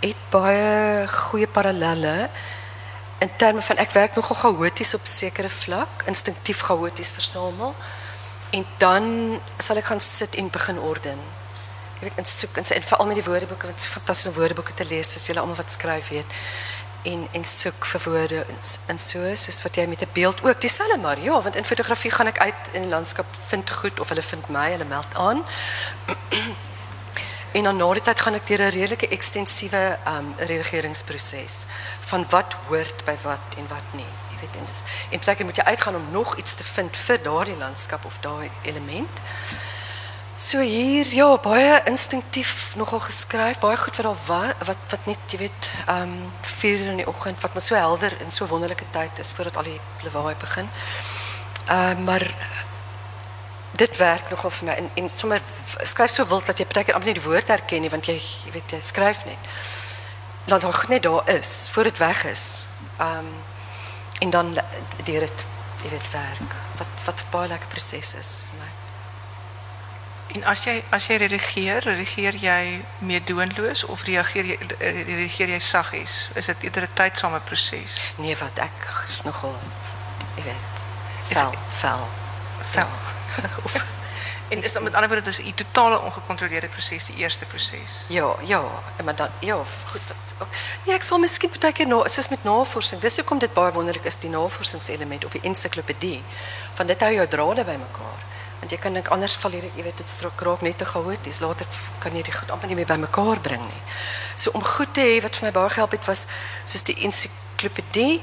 [0.00, 2.28] het baie goeie parallelle
[3.18, 7.74] in terme van ek werk nogal chaoties op sekere vlak, instinktief chaoties versamel
[8.50, 9.06] en dan
[9.58, 11.22] sal ek gaan sit en begin orden.
[11.96, 14.74] Jy weet, en soek en, en veral met die woordeboeke, want het is fantastische woordeboeken
[14.74, 16.40] te lezen, as julle allemaal wat skryf weet.
[17.02, 19.18] En, en soek vir woorde en, en so,
[19.62, 22.54] wat jy met 'n beeld ook, dieselfde maar, ja, want in fotografie gaan ek uit
[22.72, 25.44] in die landskap, vind goed, of hulle vind my, hulle meld aan.
[27.56, 31.64] En dan na die tyd gaan ek deur 'n redelike ekstensiewe um redigeringsproses
[32.00, 34.12] van wat hoort by wat en wat nie.
[34.30, 36.96] Jy weet, en dis en baie keer moet jy uitgaan om nog iets te vind
[36.96, 39.20] vir daardie landskap of daai element.
[40.36, 45.32] So hier ja, baie instinktief nogal geskryf, baie goed wat daar wa, wat wat net
[45.32, 48.84] jy weet, ehm um, 4 uur in oggend wat maar so helder en so wonderlike
[48.92, 50.68] tyd is voordat al die lawaai begin.
[51.72, 52.26] Ehm maar
[53.80, 55.40] dit werk nogal vir my en en sommer
[55.82, 58.52] skryf so wild dat jy partykeer amper nie die woord herken nie want jy jy
[58.58, 59.48] weet jy skryf net.
[60.44, 62.66] Dat dit net daar is voor dit weg is.
[63.00, 63.32] Ehm
[64.20, 65.46] en dan deur dit
[65.82, 68.42] jy weet werk wat wat 'n baie lekker proses is
[70.36, 74.58] En as jy as jy redigeer, redigeer jy meedoenloos of reageer
[75.48, 76.28] jy saggies?
[76.36, 77.96] Is dit eerder 'n tydsame proses?
[78.20, 79.56] Nee, wat ek is nogal
[80.36, 80.74] jy weet
[81.28, 82.08] Is- fel fel
[82.70, 82.88] Fel.
[83.36, 83.48] Ja.
[83.64, 83.84] Of-
[84.48, 87.90] En is dat met ander woorde dis 'n totale ongecontroleerde proses, die eerste proses.
[88.08, 88.62] Ja, ja,
[88.96, 89.56] en maar dan ja,
[89.90, 90.00] goed
[90.38, 90.48] ook.
[90.84, 93.00] Ja, ek sal miskien baie keer na soos met navorsing.
[93.00, 96.22] Dis hoekom dit baie wonderlik is die navorsingselement of die ensiklopedie.
[96.74, 98.20] Van dit hou jou drade bymekaar.
[98.66, 101.38] Want jy kan dink anders val hierdie, jy weet dit raak raak net te chaoties.
[101.38, 101.66] Later
[102.02, 103.82] kan jy dit goed amper nie meer bymekaar bring nie.
[104.34, 106.24] So om goed te hê wat vir my baie gehelp het was
[106.66, 108.16] soos die ensiklopedie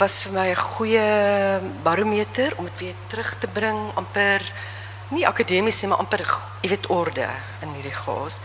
[0.00, 4.40] was vir my 'n goeie barometer om dit weer terug te bring amper
[5.10, 6.24] nie akademies nie, maar amper
[6.62, 7.28] jy weet orde
[7.60, 8.40] in hierdie chaos.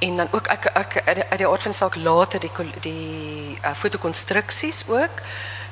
[0.00, 4.84] En dan ook ek ek uit die- aard van saak later die die uh, fotokonstruksies
[4.88, 5.22] ook.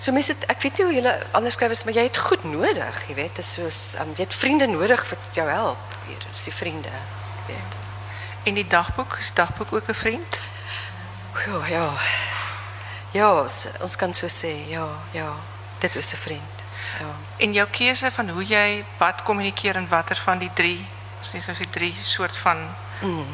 [0.00, 2.44] So mense het, ek weet nie hoe julle anders skryf is, maar jy het goed
[2.48, 6.22] nodig, jy weet, dit is soos um, jy het vriende nodig wat jou help hier,
[6.30, 7.76] is die vriende, jy weet.
[8.48, 10.40] En die dagboek, is dagboek ook 'n vriend?
[11.46, 11.92] Ja, ja.
[13.12, 13.40] Ja,
[13.80, 15.34] ons kan so sê, ja, ja.
[15.78, 16.56] Dit is 'n vriend.
[17.00, 17.12] Ja.
[17.36, 20.86] En jou keuse van hoe jy wat kommunikeer en watter van die drie,
[21.20, 22.56] is nie soos die drie soort van
[23.00, 23.26] Mm.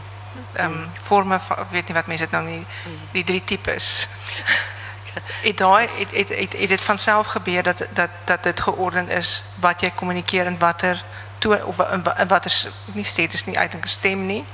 [0.52, 2.66] ehm um, forme van ek weet nie wat mense dit nou nie
[3.12, 4.06] die drie tipes.
[5.42, 9.08] Het daai het het het, het dit van self gebeur dat dat dat dit georden
[9.08, 11.04] is wat jy kommunikeer en watter
[11.38, 12.52] toe of in wa- in watter
[12.92, 14.44] nie dis nie eintlik 'n stem nie,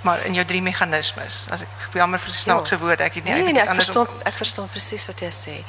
[0.00, 1.46] maar in jou drie meganismes.
[1.50, 3.78] As ek jammer vir die snaakse woorde, ek het nie Nee, eintlik nee, iets ek
[3.78, 5.64] anders om- verstaan ek verstaan presies wat jy sê.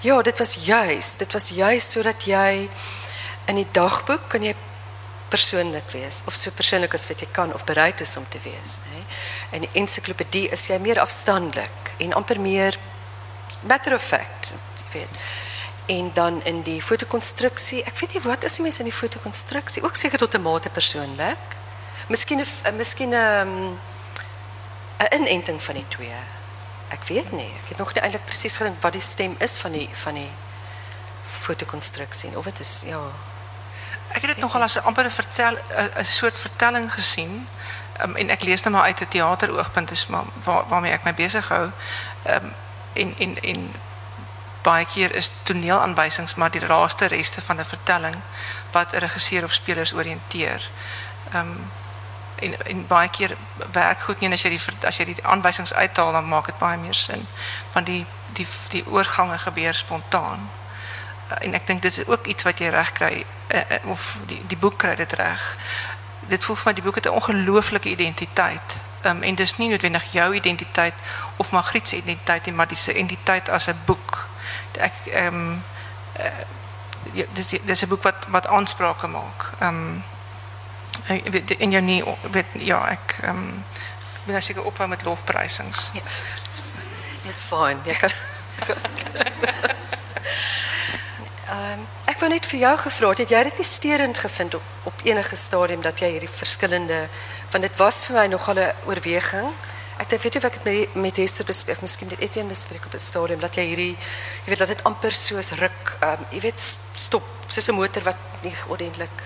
[0.00, 2.68] Ja, dit was juis, dit was juis sodat jy
[3.46, 4.54] in die dagboek kan jy
[5.28, 8.76] persoonlik wees of so persoonlik as wat jy kan of bereid is om te wees,
[8.88, 9.02] nê.
[9.56, 12.78] In die ensiklopedie is jy meer afstandelik en amper meer
[13.62, 15.08] matter of fact, jy weet.
[15.86, 19.82] En dan in die fotokonstruksie, ek weet nie wat is die mense in die fotokonstruksie,
[19.82, 21.56] ook seker tot 'n mate persoonlik.
[22.08, 23.78] Miskien 'n f- miskien 'n
[24.98, 26.14] 'n inenting van die twee.
[26.88, 27.52] Ek weet nie.
[27.62, 30.30] Ek het nog nie eintlik presies gedink wat die stem is van die van die
[31.24, 33.00] fotokonstruksie of dit is ja.
[34.12, 35.58] Ek het nogal as amper vertel
[36.02, 37.48] soort vertelling gesien.
[38.02, 41.14] Um, en ek lees nou maar uit 'n teateroogpunt is maar waar, waarmee ek my
[41.14, 41.70] besig hou.
[42.22, 42.46] Ehm
[42.92, 43.74] en en en
[44.62, 48.16] baie keer is toneelaanwysings maar die laaste reste van 'n vertelling
[48.70, 50.68] wat 'n regisseur of spelers oriënteer.
[51.32, 51.56] Ehm
[52.38, 53.36] en en baie keer
[53.98, 56.78] goed nie en as jy die as jy die aanwysings uithaal dan maak dit baie
[56.78, 57.26] meer sin
[57.72, 60.50] want die die die oorgange gebeur spontaan.
[61.28, 64.40] Uh, en ek dink dis ook iets wat jy reg kry uh, uh, of die
[64.48, 65.56] die boek kry dit reg.
[66.28, 68.78] Dit voel vir die boek het 'n ongelooflike identiteit.
[69.04, 70.94] Um, en dis nie noodwendig jou identiteit
[71.38, 74.28] of Magriet se identiteit nie, maar dis 'n identiteit as 'n boek.
[74.78, 75.64] Ek ehm um,
[76.20, 79.50] uh, dis dis 'n boek wat wat aansprake maak.
[79.58, 80.04] Ehm um,
[81.58, 83.64] in jou nie weet ja, ek ehm um,
[84.24, 85.90] wil nou seker ophou met lofprysings.
[85.92, 86.00] Ja.
[87.22, 87.42] Dis.
[87.84, 88.10] Jy kan
[91.48, 95.36] Ehm ek wou net vir jou gevra het, het dit nie gevind op op enige
[95.36, 97.08] stadium dat jy hierdie verskillende
[97.50, 99.48] want dit was vir my nogal 'n oorweging.
[99.98, 102.94] Ek weet jy of ek dit met, met Esther bespreek, miskien dit Etienne bespreek op
[102.94, 103.96] 'n stadium dat jy hierdie
[104.44, 106.60] jy weet dat dit amper soos ruk, ehm jy weet
[106.94, 109.22] stop, soos 'n motor wat nie ordentlik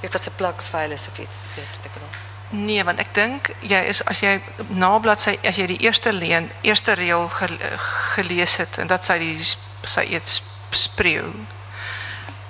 [0.00, 2.08] weet wat se plugs vuil is of iets, weet wat ek bedoel.
[2.50, 6.50] Nee, want ek dink jy is as jy na bladsy as jy die eerste leen,
[6.62, 7.56] eerste reël gel,
[8.14, 9.36] gelees het en dat sy die
[9.84, 11.32] sy eet spreeu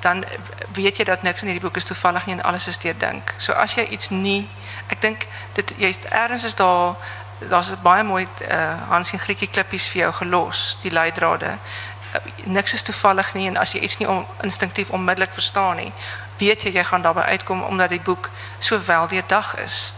[0.00, 0.24] dan
[0.72, 3.34] weet jy dat niks in hierdie boek is toevallig nie en alles is deurdink.
[3.38, 4.48] So as jy iets nie
[4.88, 5.26] ek dink
[5.58, 6.94] dit jy's ergens is daar
[7.38, 11.56] daar's baie mooi uh, Hans en Grietjie klippies vir jou gelos, die leidrade.
[12.12, 15.92] Uh, niks is toevallig nie en as jy iets nie on, instinktief onmiddellik verstaan nie,
[16.38, 19.92] weet jy jy gaan daarbey uitkom omdat die boek so wel deurdag is.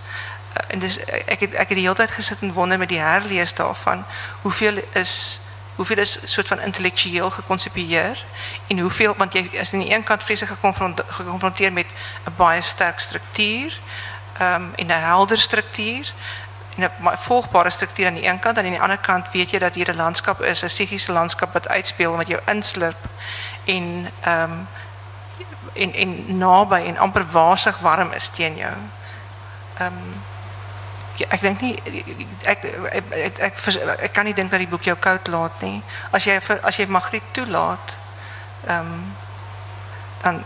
[0.54, 3.00] Uh, en dis ek het ek het die hele tyd gesit en wonder met die
[3.00, 4.04] herlees daarvan
[4.42, 5.40] hoeveel is
[5.80, 8.24] hoeveel is soort van intellektueel gekonsepieer
[8.66, 11.86] en hoeveel want jy is aan die een kant vreeslik gekonfront, gekonfronteer met
[12.26, 13.78] 'n baie sterk struktuur
[14.38, 16.12] ehm um, 'n helder struktuur
[16.76, 19.58] en 'n volgbare struktuur aan die een kant en aan die ander kant weet jy
[19.58, 23.04] dat hier 'n landskap is, 'n psigiese landskap wat uitspeel met jou inslurp
[23.64, 24.68] en ehm um,
[25.72, 28.74] en en naby en amper wasig warm is teen jou.
[29.78, 30.22] Ehm um,
[31.20, 31.74] Ja, ek dink nie
[32.48, 33.58] ek ek ek,
[34.06, 35.82] ek kan nie dink dat die boek jou koud laat nie.
[36.16, 37.92] As jy as jy Magriet toelaat,
[38.64, 38.94] ehm
[40.22, 40.44] dan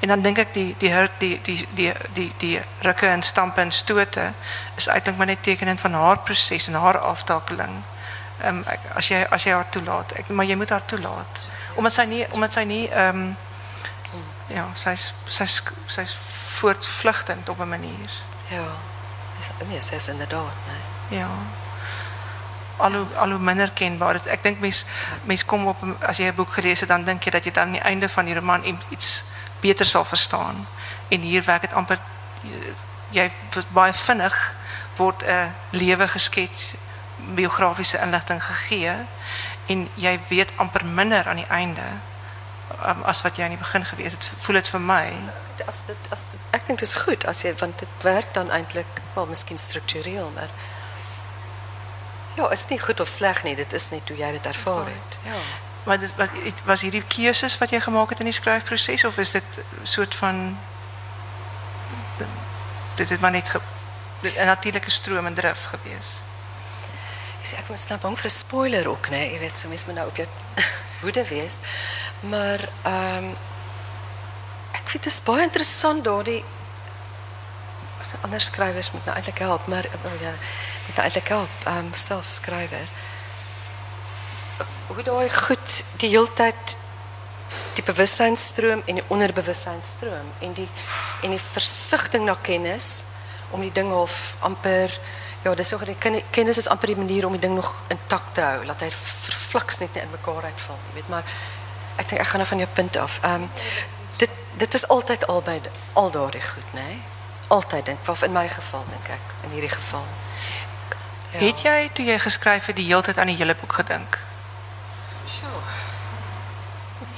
[0.00, 3.60] en dan dink ek die die hurt die die die die die rukke en stampe
[3.60, 4.32] en stote
[4.76, 7.82] is eintlik maar net tekenend van haar proses en haar aftakeling.
[8.42, 10.12] Ehm um, as jy as jy haar toelaat.
[10.12, 11.40] Ek maar jy moet haar toelaat.
[11.74, 13.34] Omdat sy nie omdat sy nie ehm
[14.48, 16.16] ja, sy's sy's sy's
[16.60, 18.10] voortvlugtend op 'n manier.
[18.48, 18.64] Ja.
[19.68, 21.18] Nee, sy is inderdaad, nee.
[21.18, 21.28] Ja.
[22.76, 24.20] Al hoe, al hoe minder kenbaar.
[24.26, 24.84] Ek dink mens
[25.24, 27.50] mens kom op 'n- as jy 'n boek gelees het dan dink jy dat jy
[27.52, 29.22] dan aan die einde van die roman iets
[29.60, 30.66] beter sal verstaan.
[31.08, 31.98] En hier werk dit amper
[33.10, 33.30] jy
[33.74, 34.54] baie vinnig
[34.96, 36.74] word 'n lewe geskets,
[37.34, 38.94] biografiese inligting gegee
[39.66, 41.86] en jy weet amper minder aan die einde
[42.86, 44.32] um, as wat jy aan die begin geweet het.
[44.38, 45.04] Voel dit vir my.
[45.66, 49.02] As dit as ek dink dit is goed as jy want dit werk dan eintlik
[49.14, 50.48] wel miskien struktureel, maar
[52.36, 55.18] ja, is nie goed of sleg nie, dit is net hoe jy dit ervaar het.
[55.24, 55.40] Ja.
[55.82, 59.30] Maar dit het- was hierdie keuses wat jy gemaak het in die skryfproses of is
[59.30, 60.58] dit 'n soort van
[62.94, 63.60] dit het maar net ge,
[64.20, 66.08] dit 'n natuurlike stroom en drif gewees.
[67.40, 69.08] Ek sê ek was nou bang vir 'n spoiler ook?
[69.08, 69.32] Nee.
[69.32, 70.28] Jy weet, so mens moet nou op jou
[71.02, 71.58] hoede wees.
[72.20, 73.36] Maar ehm um,
[74.72, 76.44] ek vind dit is baie interessant daardie
[78.20, 80.30] ander skrywers moet nou eintlik help, maar oh ja,
[80.86, 82.88] moet nou eintlik help, ehm um, selfskrywer.
[84.88, 86.76] Hoe daai goed die heeltyd
[87.74, 90.68] die bewussynsstroom en die onderbewussynsstroom en die
[91.22, 93.04] en die versigtiging na kennis
[93.50, 94.94] om die ding half amper
[95.42, 95.82] ja, dis ook
[96.30, 99.78] kennis is amper die manier om die ding nog intact te hou, laat hy verfliks
[99.80, 101.24] net nie in mekaar uitval, jy weet, maar
[101.96, 103.20] ek dink ek gaan nou van jou punt af.
[103.24, 103.48] Ehm
[104.20, 105.60] dit dit is altyd albei
[105.92, 106.84] al daardie goed, nê?
[106.84, 106.98] Nee?
[107.48, 110.04] Altyd dink, of in my geval dink ek, in hierdie geval.
[111.32, 111.38] Ja.
[111.38, 114.18] Het jy toe jy geskryf het die hele tyd aan die hele boek gedink?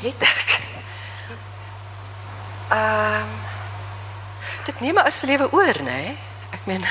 [0.03, 0.61] Het ek.
[2.69, 3.31] Ehm
[4.65, 5.83] dit neem 'n ou se lewe oor, nê?
[5.83, 6.17] Nee?
[6.51, 6.85] Ek meen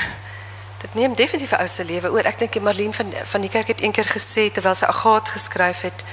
[0.78, 2.24] dit neem definitief 'n ou se lewe oor.
[2.24, 6.04] Ek dink Marlene van van die kerk het eendag gesê terwyl sy Agaat geskryf het,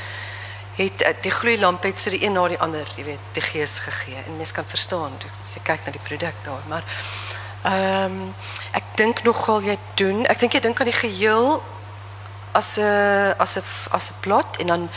[0.75, 3.79] het eh, die gloeilamp het so die een na die ander, jy weet, die gees
[3.79, 4.23] gegee.
[4.27, 5.11] En mens kan verstaan
[5.45, 6.83] as jy kyk na die produk daar, maar
[7.63, 8.33] ehm
[8.71, 10.25] ek dink nogal jy doen.
[10.25, 11.63] Ek dink jy dink aan die geheel
[12.51, 14.89] as 'n as 'n as 'n plot en dan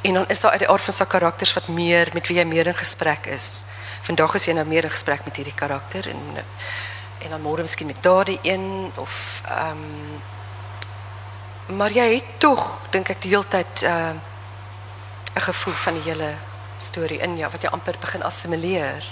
[0.00, 2.44] en dan is daar uit die aard van sy karakters wat meer met wie jy
[2.44, 3.64] meer in gesprek is.
[4.02, 6.44] Vandag is jy nou meer in gesprek met hierdie karakter en
[7.18, 9.84] en dan môre miskien met daardie een of ehm
[11.68, 14.26] um, maar jy het tog dink ek die hele tyd ehm uh,
[15.34, 16.34] 'n gevoel van die hele
[16.78, 19.04] storie in jou wat jy amper begin assimileer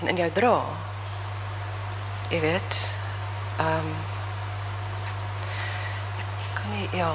[0.00, 0.62] en in jou dra.
[2.28, 2.80] Jy weet.
[3.58, 3.94] Ehm um,
[6.54, 7.12] kan nie ja.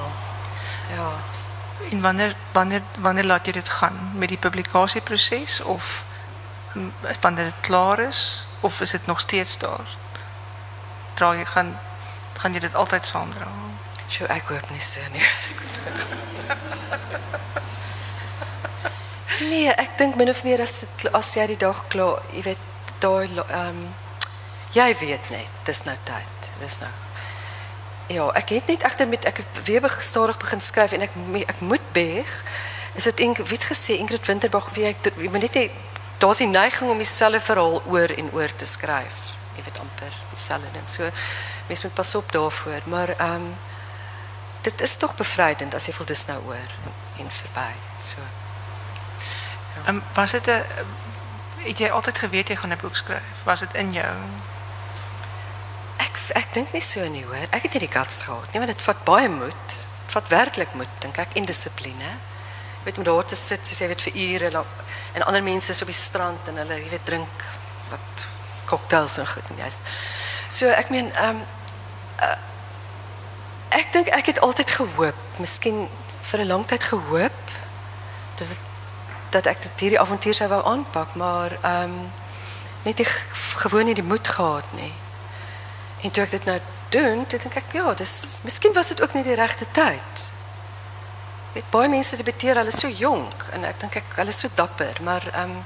[0.95, 1.38] Ja.
[1.91, 6.03] En wanneer wanneer wanneer laat jy dit gaan met die publikasieproses of
[7.21, 9.87] wanneer dit klaar is of is dit nog steeds daar?
[11.13, 11.79] Dra jy gaan
[12.39, 13.47] gaan jy dit altyd saamdra?
[14.07, 15.25] Sjoe, ek hoop nie so nie.
[19.39, 22.63] Nee, ek dink min of meer as dit as jy die dag klaar, jy weet,
[22.99, 23.85] daai ehm um,
[24.75, 26.49] jy weet net, dis nou tyd.
[26.59, 26.91] Dis nou.
[28.09, 31.59] Ja, ek het net egter met het weer be- stadig begin skryf en me- ek
[31.59, 32.43] moet beg
[32.93, 35.71] is dit Ingrid wie het gesê Ingrid Winterbag wie ek jy moet net nie
[36.17, 39.19] daar's die neiging om dieselfde verhaal oor en oor te skryf.
[39.55, 40.89] Jy weet amper dieselfde ding.
[40.89, 41.09] So
[41.67, 43.53] mens moet pas op daarvoor, maar ehm
[44.61, 46.69] dit is tog bevrydend as jy voel dis nou oor
[47.17, 47.71] en verby.
[47.95, 48.21] So.
[49.85, 50.41] Ehm um, was 'n
[51.57, 53.29] het jy altyd geweet jy gaan 'n boek skryf?
[53.43, 54.15] Was dit in jou?
[56.35, 57.47] Ek dink nie so nie hoor.
[57.51, 59.77] Ek het nie die guts gehad nie, want dit vat baie moed.
[60.05, 62.11] Dit vat werklik moed, dink ek, en dissipline.
[62.79, 64.79] Jy weet om daar te sit, soos jy weet vir ure lank
[65.13, 67.45] en ander mense is op die strand en hulle jy weet drink
[67.89, 68.25] wat
[68.69, 69.81] cocktails en goed en jy's.
[70.49, 71.43] So ek meen ehm um,
[72.25, 72.37] uh,
[73.79, 75.87] ek dink ek het altyd gehoop, miskien
[76.31, 77.41] vir 'n lang tyd gehoop
[78.37, 78.65] dat het,
[79.29, 82.11] dat ek dit hierdie avontuur sou wou aanpak, maar ehm um,
[82.83, 83.05] net nie
[83.59, 84.93] gewoon nie die moed gehad nie.
[86.01, 86.59] En toe ek dit nou
[86.89, 90.27] doen, toe dink ek ja, dis miskien was dit ook nie die regte tyd.
[91.53, 95.25] Weet baie mense debuteer hulle so jonk en ek dink ek hulle so dapper, maar
[95.33, 95.63] ehm um,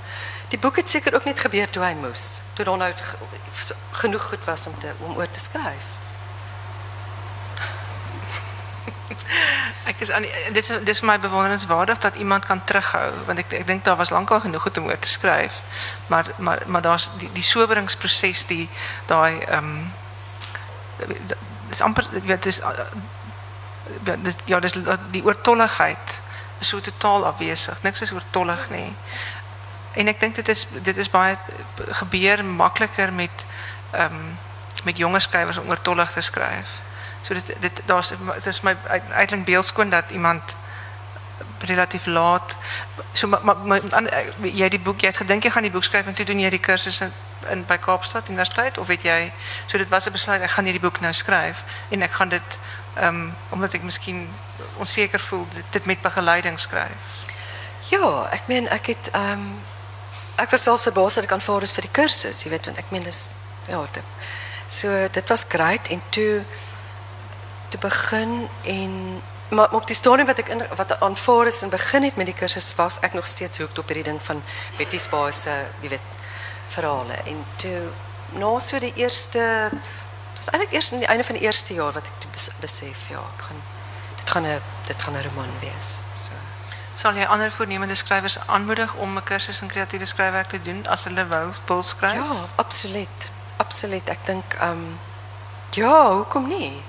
[0.54, 2.92] die boek het seker ook net gebeur toe hy moes, toe daar nou
[4.04, 5.88] genoeg goed was om te om oor te skryf.
[9.90, 13.54] Ek is aan dit is dis vir my bewonderenswaardig dat iemand kan terughou want ek
[13.64, 15.60] ek dink daar was lankal genoeg om oor te skryf.
[16.08, 18.70] Maar maar maar daar's die die soberingsproses die
[19.10, 19.92] daai ehm um,
[21.70, 22.62] dis amper weet dis
[24.46, 26.22] ja dis dis die oortolligheid
[26.60, 27.82] is so totaal afwesig.
[27.84, 28.96] Niks is oortollig nie.
[29.94, 31.38] En ek dink dit is dit is baie
[32.02, 33.46] gebeur makliker met
[34.00, 34.38] um,
[34.84, 36.80] met jonger skrywers om oortollig te skryf.
[37.22, 38.14] So dit dit daar's
[38.46, 40.56] is my eintlik beeldskoon dat iemand
[41.60, 42.56] relatief laat
[43.14, 44.04] so maar, maar, maar
[44.42, 46.50] jy die boek jy het gedink jy gaan die boek skryf en toe doen jy
[46.50, 47.14] die kursus in,
[47.52, 49.32] in by Kaapstad Universiteit of weet jy
[49.66, 52.58] so dit was 'n besluit ek gaan hierdie boek nou skryf en ek gaan dit
[52.96, 54.30] ehm um, omdat ek miskien
[54.78, 57.22] onseker voel dit, dit met begeleiding skryf.
[57.90, 59.62] Ja, ek meen ek het ehm um,
[60.36, 62.92] ek was selfs verbaas dat ek aanvaar is vir die kursus, jy weet want ek
[62.92, 63.32] meen dis
[63.68, 64.04] ja, dit,
[64.68, 66.44] so dit was great en toe
[67.70, 69.22] te begin en
[69.54, 72.38] maar op die storie wat ek in wat aanvaar is en begin het met die
[72.38, 74.42] kursus was ek nog steeds hoek op hierdie ding van
[74.78, 76.23] Betty Spa se jy weet
[76.76, 77.82] verhale en toe
[78.40, 79.44] nou so die eerste
[80.38, 83.46] dis eintlik eers aan die einde van die eerste jaar wat ek besef ja ek
[83.48, 83.62] gaan
[84.18, 86.32] dit gaan 'n dit gaan 'n roman wees so.
[86.96, 91.04] Sal jy ander voornemende skrywers aanmoedig om 'n kursus in kreatiewe skryfwerk te doen as
[91.04, 92.14] hulle wou wil skryf?
[92.14, 94.10] Ja absoluut absoluut.
[94.10, 95.00] Ek dink ehm um,
[95.74, 96.84] ja hoekom nie?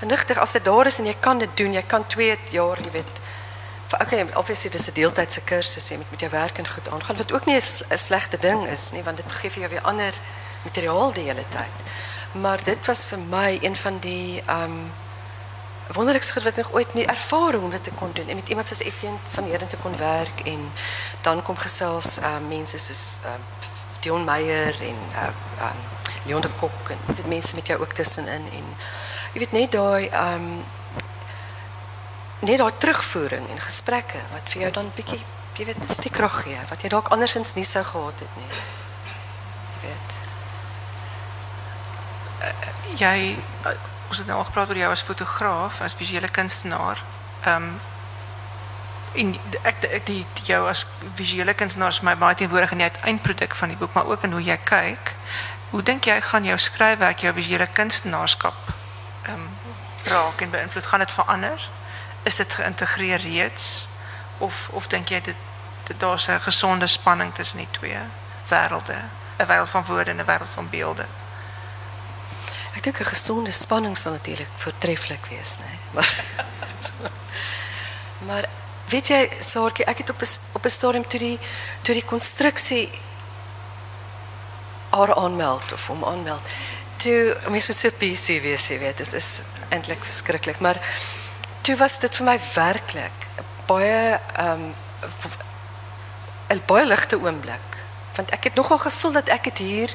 [0.00, 2.90] Genigtig as dit daar is en jy kan dit doen, jy kan 2 jaar, jy
[2.98, 3.20] weet.
[4.00, 7.32] Okay, obviously dis 'n deeltydse kursus jy moet met jou werk en goed aangaan wat
[7.32, 10.14] ook nie 'n slegte ding is nie, want dit gee vir jou weer ander
[10.64, 11.74] materiaal die hele tyd.
[12.32, 14.42] Maar dit was vir my een van die
[15.92, 18.66] wonderlikste goed wat ek nog ooit nie ervaring dit te kon doen en met iemand
[18.66, 20.72] soos Etienne van Heden te kon werk en
[21.20, 23.42] dan kom gesels um mense soos um
[24.00, 25.70] Dion Meyer en uh
[26.26, 28.64] Leon de Kok en dit mense met jou ook tussenin en
[29.32, 30.64] jy weet net daai ehm
[32.44, 35.22] net daai terugvoering en gesprekke wat vir jou dan bietjie
[35.54, 38.60] jy weet dis die krag gee wat jy dalk andersins nie sou gehad het nie.
[39.72, 40.14] Jy weet.
[42.42, 42.54] Uh,
[42.98, 43.16] jy
[43.70, 43.74] uh,
[44.08, 47.02] ons het nou al gepraat oor jou as fotograaf, as visuele kunstenaar.
[47.46, 47.74] Ehm um,
[49.14, 49.28] en
[49.62, 50.80] ek ek die, die jou as
[51.14, 54.34] visuele kunstenaar is my baie teenwoordig in die eindproduk van die boek, maar ook in
[54.34, 55.12] hoe jy kyk.
[55.70, 58.58] Hoe dink jy gaan jou skryfwerk jou visuele kunstenaarskap
[59.30, 59.46] um,
[60.10, 60.86] raak en beïnvloed?
[60.90, 61.68] Gaan dit verander?
[62.24, 63.86] Is dit geïntegreer reeds?
[64.38, 65.36] Of of dink jy dit,
[65.84, 67.98] dit daar's 'n gesonde spanning tussen die twee
[68.48, 68.96] wêrelde?
[69.38, 71.06] 'n wêreld van woorde en 'n wêreld van beelde.
[72.76, 75.58] Ek dink 'n gesonde spanning sal natuurlik voortreffelik wees?
[75.58, 75.78] Nee?
[75.90, 76.14] Maar
[78.26, 78.44] Maar
[78.88, 81.38] weet jy, Saartjie, ek het op 'n op 'n stadium toe die
[81.82, 82.90] die konstruksie
[84.90, 86.42] haar aanmeld of hom aanmeld
[86.96, 88.26] toe mense moet so PC
[88.68, 90.78] jy weet, dit is eintlik verskriklik, maar
[91.64, 93.28] toe was dit vir my werklik
[93.66, 94.72] baie ehm um,
[96.68, 97.78] baie oomblik,
[98.14, 99.94] want ek het nogal gevoel dat ek dit hier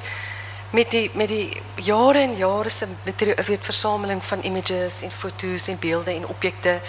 [0.69, 5.79] met die met die jare en jare se weet versameling van images en foto's en
[5.79, 6.79] beelde en objekte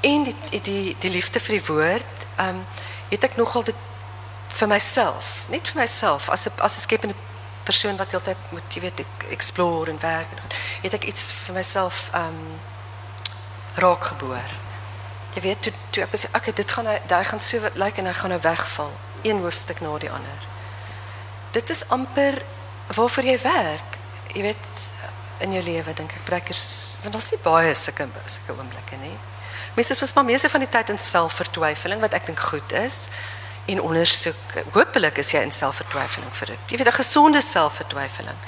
[0.00, 2.64] en die die die liefde vir die woord, ehm um,
[3.08, 3.86] het ek nogal dit
[4.48, 7.14] vir myself, net vir myself as 'n as 'n skepende
[7.64, 10.30] persoon wat heeltyd moet jy weet explore en werk
[10.82, 12.38] het ek iets vir myself um
[13.78, 14.50] raak geboor.
[15.34, 18.00] Jy weet toe toe ek sê okay, dit gaan hy daai gaan so lyk like,
[18.00, 20.46] en hy gaan nou wegval, een hoofstuk na die ander.
[21.54, 22.42] Dit is amper
[22.94, 23.98] waarvoor jy werk.
[24.34, 24.66] Jy weet
[25.44, 29.14] in jou lewe dink ek breekers want daar's nie baie sulke sulke oomblikke nie.
[29.78, 33.06] Mense is maar meeste van die tyd in selfvertwyfeling wat ek dink goed is
[33.68, 34.56] en ondersoek.
[34.74, 36.72] Hoopelik is jy in selfvertwyfeling vir dit.
[36.72, 38.38] Jy weet 'n gesonde selfvertwyfeling.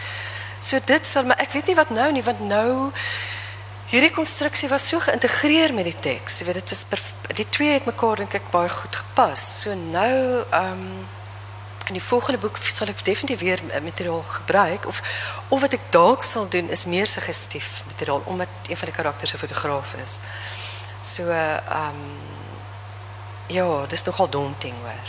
[0.58, 2.92] So dit sal maar ek weet nie wat nou nie want nou
[3.90, 6.38] hierdie konstruksie was so geïntegreer met die teks.
[6.38, 9.46] Jy weet dit was die twee het mekaar dink ek baie goed gepas.
[9.62, 11.08] So nou ehm um,
[11.90, 15.00] in die volgende boek sal ek definitief weer materiaal gebruik of
[15.48, 19.34] of wat ek dalk sal doen is meer suggestief materiaal omdat een van die karakters
[19.34, 20.20] 'n fotograaf is.
[21.02, 22.04] So ehm um,
[23.46, 25.06] ja, dis nogal daunting hoor.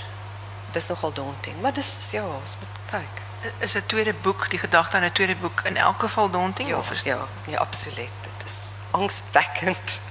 [0.72, 3.22] Dis nogal daunting, maar dis ja, ons moet kyk.
[3.60, 6.78] Is 'n tweede boek, die gedagte aan 'n tweede boek in elk geval daunting ja,
[6.78, 8.21] of is ja, nee, absoluut.
[8.92, 10.02] Angswekkend.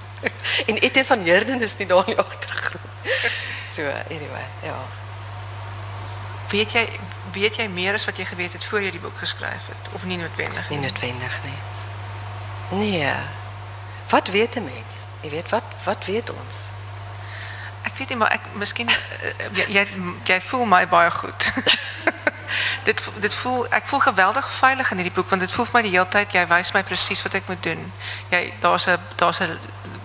[0.67, 2.85] en Etienne van Heerden is nie daar in die agtergrond.
[3.59, 4.77] So anyway, ja.
[6.49, 6.89] Weet jy
[7.31, 10.03] weet jy meer as wat jy geweet het voor jy die boek geskryf het of
[10.03, 10.77] nie noodwendig nie?
[10.77, 11.59] Nie noodwendig nie.
[12.79, 13.13] Nee.
[14.09, 15.07] Wat weet 'n mens?
[15.21, 16.67] Jy weet wat wat weet ons?
[17.81, 18.95] Ek weet nie maar ek miskien uh,
[19.55, 19.87] jy, jy
[20.23, 21.47] jy voel my baie goed.
[22.83, 25.81] dit dit voel ek voel geweldig veilig in hierdie boek want dit voel vir my
[25.81, 27.93] die hele tyd jy wys my presies wat ek moet doen.
[28.29, 29.59] Jy daar's 'n daar's 'n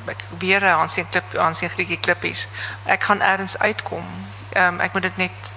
[0.06, 2.48] ek weer 'n aansien klip aansien Griekie klippies.
[2.84, 4.06] Ek gaan ergens uitkom.
[4.52, 5.54] Ehm ek moet dit net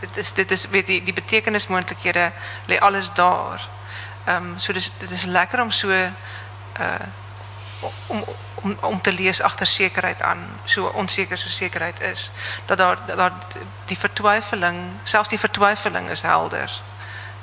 [0.00, 2.32] dit is dit is weet die die betekenismoontlikhede
[2.66, 3.68] lê alles daar.
[4.28, 7.08] Um, so dis dit is lekker om so uh
[8.06, 8.24] om
[8.54, 12.32] om om te lees agter sekerheid aan, so onseker so sekerheid is
[12.66, 13.32] dat daar dat daar
[13.84, 16.80] die vertwyfeling, selfs die vertwyfeling is helder.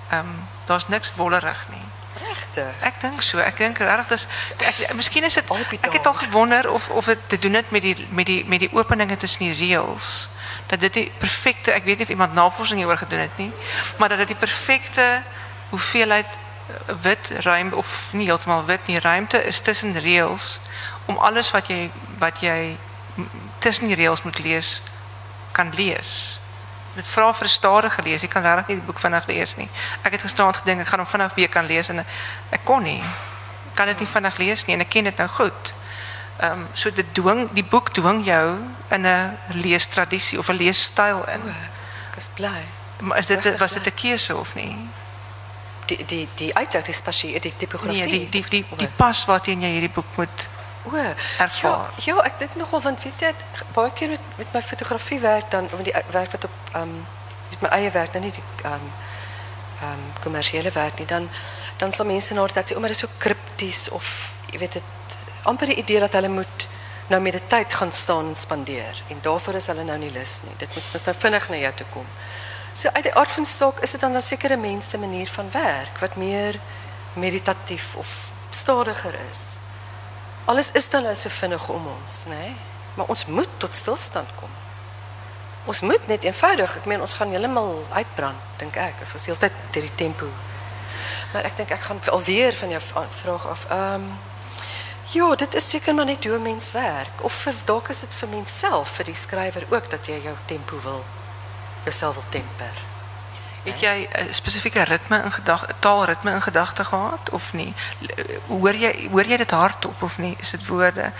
[0.09, 1.85] Ehm um, daar's niks wollerig nie.
[2.27, 2.73] Regtig.
[2.79, 3.39] Ek dink so.
[3.39, 4.27] Ek dink regtig dis
[4.57, 7.81] ek miskien is dit ek het al gewonder of of dit te doen het met
[7.81, 10.29] die met die met die openinge tussen die reëls
[10.67, 13.51] dat dit die perfekte, ek weet nie of iemand navorsing hieroor gedoen het nie,
[13.97, 15.21] maar dat dit die perfekte
[15.69, 16.37] hoeveelheid
[17.01, 20.59] wit ruimte of nie heeltemal wit nie, ruimte is tussen reëls
[21.05, 22.77] om alles wat jy wat jy
[23.59, 24.81] tussen die reëls moet lees
[25.51, 26.39] kan lees.
[26.95, 28.21] Dit vra vir stadige lees.
[28.21, 29.69] Jy kan regtig nie die boek vinnig lees nie.
[30.01, 33.01] Ek het gestaan gedink ek gaan hom vinnig weer kan lees en ek kon nie.
[33.77, 35.73] Kan dit nie vinnig lees nie en ek ken dit nou goed.
[36.37, 38.57] Ehm um, so dit dwing die boek dwing jou
[38.93, 41.41] in 'n leestradisie of 'n leesstyl in.
[42.11, 42.61] Ek is bly.
[42.99, 44.89] Maar is dit was dit 'n keuse of nie?
[45.87, 48.05] Die die die uitdruk die spasie die tipografie.
[48.05, 50.47] Nee, die die die die pas waarteen jy hierdie boek moet
[50.87, 50.95] O.
[51.61, 53.31] Ja, ja, ek dink nogal want weet jy
[53.75, 57.05] baie keer met met my fotografie werk dan met die werk wat op ehm um,
[57.49, 58.91] met my eie werk dan nie die ehm um,
[59.81, 61.29] ehm um, kommersiële werk nie dan
[61.77, 64.79] dan sal mense nou dat sê o, maar dit is so kripties of jy weet
[64.79, 66.67] dit amper die idee dat hulle moet
[67.07, 70.41] nou met die tyd gaan staan en spandeer en daarvoor is hulle nou nie lus
[70.43, 70.55] nie.
[70.57, 72.09] Dit moet mos nou vinnig na jou toe kom.
[72.77, 75.97] So uit die aard van saak is dit dan 'n sekere mense manier van werk
[75.99, 76.59] wat meer
[77.13, 79.57] meditatief of stadiger is.
[80.45, 82.29] Alles is dan nou so vinnig om ons, nê?
[82.29, 82.55] Nee?
[82.93, 84.49] Maar ons moet tot stilstand kom.
[85.65, 89.51] Ons moet net eenvoudig, ek meen ons gaan heeltemal uitbrand, dink ek, as ons heeltyd
[89.71, 90.25] deur die tempo.
[91.33, 93.65] Maar ek dink ek gaan alweer van jou vraag af.
[93.69, 94.19] Ehm um,
[95.09, 98.13] Ja, dit is seker maar net hoe 'n mens werk of vir dalk is dit
[98.13, 101.05] vir mens self, vir die skrywer ook dat jy jou tempo wil
[101.87, 102.75] jouself wil temper.
[103.67, 107.73] Het jy 'n spesifieke ritme in gedagte, taalritme in gedagte gehad of nie?
[108.47, 110.35] Hoor jy hoor jy dit hardop of nie?
[110.39, 111.11] Is dit woorde?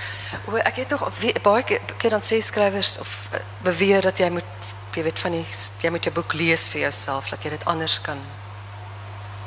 [0.45, 1.09] O, ek het tog
[1.41, 1.63] baie
[1.97, 4.51] keer dan sê skrywers of eh, beweer dat jy moet
[4.93, 5.45] jy weet van die
[5.81, 8.17] jy moet jou boek lees vir jouself dat jy dit anders kan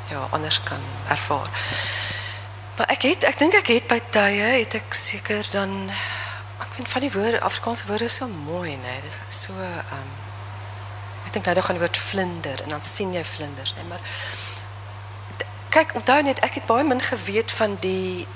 [0.09, 1.49] ja, anders kan ervaar.
[2.77, 5.89] Maar ek het ek dink ek het by tye het ek seker dan
[6.59, 8.81] ek vind van die woorde Afrikaanse woorde so mooi, né?
[8.81, 10.30] Nee, dit is so ehm um,
[11.31, 13.71] ek dink nou dan gaan die woord vlinder en dan sien jy vlinders?
[13.77, 14.03] Nee, maar
[15.71, 18.27] kyk, onthou net ek het baie min geweet van die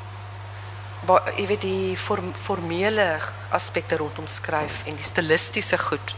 [1.35, 3.19] jy weet die form, formele
[3.53, 6.15] aspekte rondom skryf en die stilistiese goed.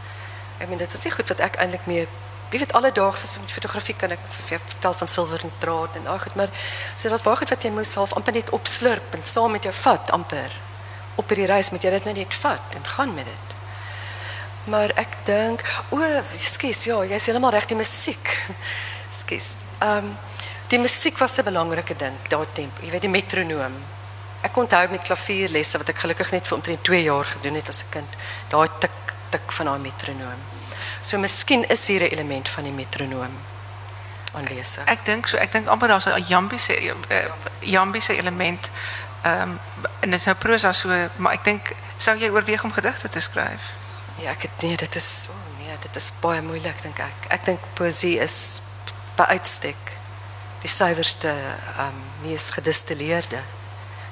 [0.62, 2.06] Ek meen dit is nie goed wat ek eintlik meer
[2.48, 6.38] wie weet alledaagse met fotografie kan ek vertel van silwer en draad en ag goed
[6.40, 6.54] maar
[6.94, 9.74] so daar's baie goed wat jy moet self amper net opslurp en saam met jou
[9.82, 10.54] vat amper
[11.20, 13.57] op hierdie reis moet jy dit nou net vat en gaan met dit
[14.66, 16.00] maar ek dink o
[16.34, 18.34] skus ja jy's heeltemal reg die musiek
[19.20, 20.16] skus ehm um,
[20.68, 23.74] die musiek was 'n belangrike ding daai tempo jy weet die metronoom
[24.42, 27.82] ek onthou met klavierlesse wat ek gelukkig net vir omtrent 2 jaar gedoen het as
[27.82, 28.10] 'n kind
[28.50, 28.96] daai tik
[29.30, 30.58] tik van daai metronoom
[31.02, 33.38] So miskien is hier 'n element van die metronoom
[34.32, 34.84] aanwesig.
[34.84, 37.24] Ek dink so, ek dink amper daar's 'n jambiese uh,
[37.60, 38.70] jambiese element.
[39.22, 39.60] Ehm um,
[40.00, 43.20] en dit is nou prosa so, maar ek dink sou jy oorweeg om gedigte te
[43.20, 43.62] skryf?
[44.18, 47.28] Ja, ek het nee, dit is oh nee, dit is baie moeilik dink ek.
[47.28, 47.60] Ek dink
[48.00, 48.62] is
[49.16, 49.92] by uitstek
[50.62, 53.42] die suiwerste ehm um, mees gedistilleerde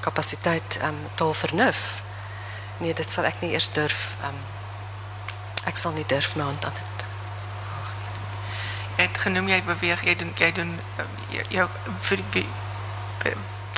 [0.01, 2.01] kapasiteit ehm um, taalvernuf.
[2.79, 4.17] nee, dit sal ek nie eers durf.
[4.23, 4.39] Um
[5.67, 6.97] ek sal nie durf my hand aan het
[9.19, 11.67] genoem jy beweeg, jy doen jy doen uh, jou, jou
[12.09, 12.47] vir die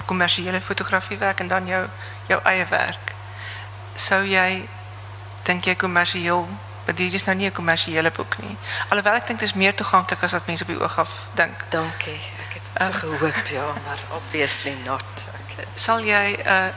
[0.09, 1.83] kommersiële fotografie werk en dan jou
[2.29, 3.15] jou eie werk.
[3.95, 4.69] Sou jy
[5.49, 6.45] dink jy kommersieel
[6.85, 8.57] maar dit is nou nie 'n kommersiële boek nie.
[8.89, 11.65] Alhoewel ek dink dit is meer toeganklik as wat mense op die oog af dink.
[11.71, 12.21] Dankie.
[12.49, 15.05] Ek het so gehoop ja, maar obviously not.
[15.59, 16.69] Ek, Sal jy uh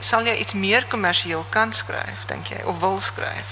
[0.00, 3.50] sal jy iets meer kommersieel kan skryf, dink jy, of wil skryf?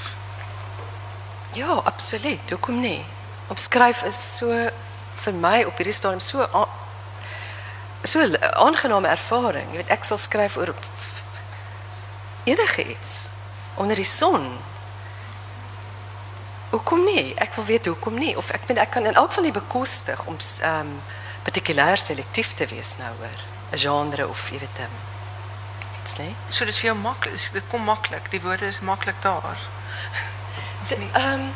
[1.52, 2.50] ja, absoluut.
[2.50, 3.04] Hoekom nie?
[3.48, 4.46] Om skryf is so
[5.14, 6.68] vir my op hierdie stadium so a-
[8.02, 9.70] so 'n aangename ervaring.
[9.70, 10.74] Jy weet ek sal skryf oor
[12.44, 13.30] enige iets
[13.74, 14.58] onder die son.
[16.70, 17.34] Hoekom nie?
[17.34, 20.24] Ek wil weet hoekom nie of ek ben, ek kan in elk geval nie bekostig
[20.26, 21.00] om ehm um,
[21.42, 23.38] partikulêr selektief te wees nou oor
[23.72, 24.96] 'n genre of jy weet ehm
[26.02, 26.34] iets nie.
[26.48, 28.30] So dit is vir jou maklik, dit kom maklik.
[28.30, 29.58] Die woorde is maklik daar.
[31.14, 31.50] Ehm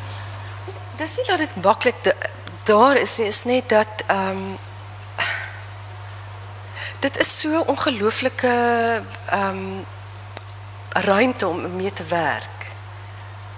[0.96, 2.28] dis nie dat dit maklik da-
[2.64, 4.56] daar is nie, is net dat ehm
[7.00, 8.52] dit is so ongelooflike
[9.30, 9.84] ehm
[10.94, 12.72] ruimte om mee te werk.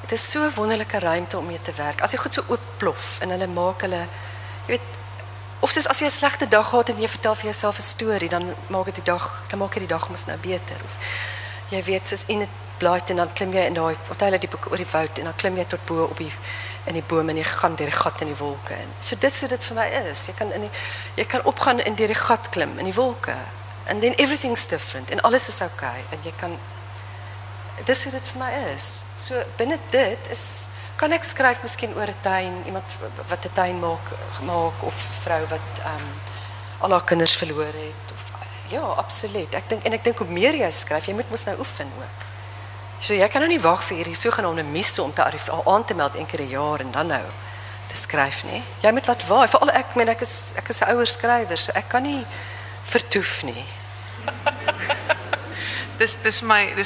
[0.01, 2.03] Dit is so 'n wonderlike ruimte om mee te werk.
[2.03, 4.07] As jy goed so oopplof en hulle maak hulle
[4.66, 4.80] jy weet
[5.61, 7.82] of soos as jy 'n slegte dag gehad het en jy vertel vir jouself 'n
[7.82, 10.97] storie, dan maak dit die dag, dan maak jy die dag mos nou beter of
[11.68, 14.49] jy weet soos in 'n blaait en dan klim jy in daai onthou hulle die
[14.49, 16.32] boek oor die woud en dan klim jy tot bo op die
[16.87, 19.34] in die bome en jy gaan deur die gat in die wolke en so dit
[19.34, 20.70] so dit vir my is jy kan in die,
[21.16, 23.34] jy kan opgaan en deur die gat klim in die wolke
[23.87, 26.59] and then everything's different en alles is okay en jy kan
[27.85, 32.09] dis hoe dit vir my is so binne dit is kan ek skryf miskien oor
[32.09, 32.85] 'n tuin iemand
[33.29, 34.07] wat 'n tuin maak
[34.43, 36.20] maak of vrou wat ehm um,
[36.81, 38.22] al haar kinders verloor het of
[38.70, 41.59] ja absoluut ek dink en ek dink hoe meer jy skryf jy moet mos nou
[41.59, 42.27] oefen ook
[43.01, 45.95] So jy kan nou nie wag vir hierdie sogenaamde mise om te arrif aan te
[45.95, 47.24] meld een keer 'n jaar en dan nou
[47.89, 48.62] te skryf nie.
[48.81, 49.49] Jy moet laat waai.
[49.49, 52.27] Veral ek, meen ek is ek is 'n ouer skrywer, so ek kan nie
[52.85, 53.64] vertoef nie.
[55.99, 56.42] Dis dis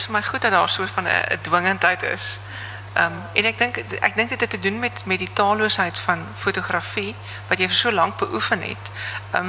[0.08, 2.38] my goed dat daar so van 'n 'n dwingendheid is.
[2.92, 6.26] Ehm um, en ek dink ek dit het te doen met met die taalloosheid van
[6.34, 7.14] fotografie
[7.48, 8.90] wat jy vir so lank beoefen het.
[9.30, 9.46] Ehm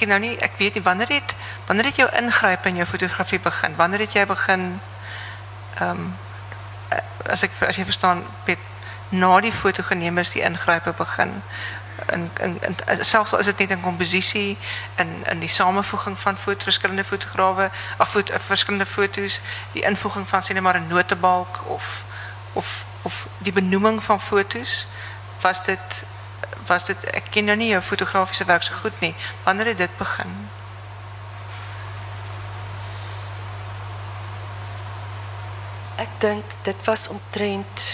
[0.00, 0.20] het nou
[0.58, 1.34] weet nie wanneer het
[1.66, 3.76] wanneer het jou ingryp in jou fotografie begin?
[3.76, 4.80] Wanneer het jy begin
[5.74, 6.16] ehm um,
[7.66, 8.26] as jy verstaan
[9.08, 9.52] na die
[10.18, 11.42] is die ingrype begin
[13.00, 14.58] selfs al is dit net in komposisie
[14.96, 19.40] in in die samevoeging van foto verskillende fotograwe of foto, verskillende fotos
[19.72, 22.04] die invoeging van net maar 'n notebalk of
[22.52, 24.86] of of die benoeming van fotos
[25.40, 26.04] was dit
[26.66, 29.14] was dit ek ken nou nie jou fotografiese werk so goed nie.
[29.44, 30.48] Wanneer het dit begin?
[35.96, 37.84] Ek dink dit was omtrent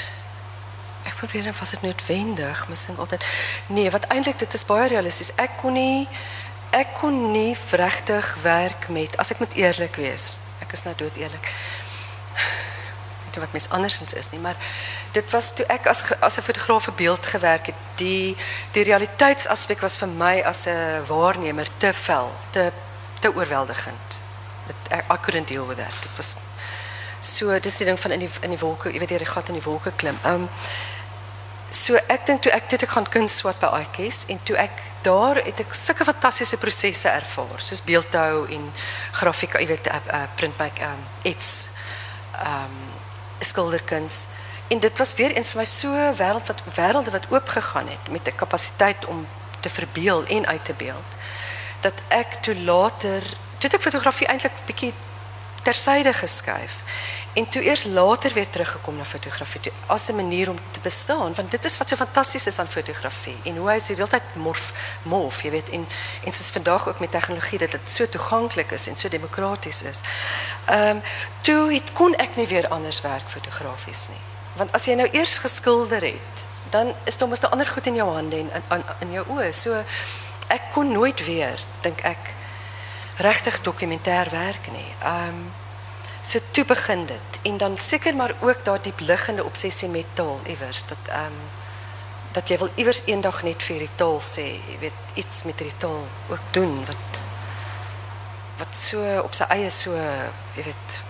[1.04, 3.24] ek probeer dan was dit noodwendig, miskien altyd.
[3.66, 5.34] Nee, wat eintlik dit is baie realisties.
[5.34, 6.08] Ek kon nie
[6.72, 10.38] ek kon nie regtig werk met as ek moet eerlik wees.
[10.64, 11.50] Ek is nou dood eerlik.
[13.24, 14.56] Weet wat mens andersins is nie, maar
[15.12, 18.36] dit was toe ek as as 'n fotograaf vir beeld gewerk het, die
[18.72, 22.72] die realiteitsaspek was vir my as 'n waarnemer te vel, te
[23.20, 24.20] te oorweldigend.
[24.66, 25.94] Dit I, I couldn't deal with that.
[26.02, 26.36] Dit was
[27.24, 29.58] so dis die ding van in die in die wolke, jy weet jy gat in
[29.58, 30.18] die wolke klim.
[30.26, 30.48] Um
[31.72, 34.82] so ek dink toe ek toe ek gaan kuns swat by Aatjies en toe ek
[35.06, 38.66] daar het ek sulke fantastiese prosesse ervaar, soos beeldhou en
[39.18, 41.70] grafiek, jy weet uh, uh, printmaak um iets
[42.44, 42.76] um
[43.42, 44.26] skilderkuns.
[44.68, 48.28] En dit was weer eens vir my so wêreld wat wêrelde wat oopgegaan het met
[48.28, 49.26] 'n kapasiteit om
[49.60, 51.10] te verbeel en uit te beeld.
[51.80, 53.22] Dat ek toe later,
[53.58, 54.92] toe het ek fotografie eintlik bietjie
[55.62, 56.78] tersyde geskuif
[57.32, 61.34] en toe eers later weer teruggekom na fotografie toe, as 'n manier om te bestaan
[61.34, 64.72] want dit is wat so fantasties is aan fotografie en hoe hy se heeltyd morf
[65.02, 65.86] morf jy weet en
[66.24, 70.00] en soos vandag ook met tegnologie dat dit so toeganklik is en so demokraties is.
[70.66, 71.02] Ehm um,
[71.40, 74.22] toe het kon ek nie weer anders werk fotografies nie.
[74.56, 77.94] Want as jy nou eers geskilder het, dan is daar mos nou ander goed in
[77.94, 79.50] jou hande en in, in, in jou oë.
[79.52, 79.84] So
[80.48, 82.34] ek kon nooit weer dink ek
[83.16, 84.94] regtig dokumentêr werk nie.
[85.02, 85.52] Ehm um,
[86.22, 90.40] so toe begin dit en dan seker maar ook daai diep liggende obsessie met taal
[90.46, 91.40] iewers dat ehm um,
[92.32, 95.76] dat jy wil iewers eendag net vir die taal sê, jy weet iets met die
[95.76, 97.26] taal ook doen wat
[98.58, 99.90] wat so op sy eie so
[100.56, 101.02] jy weet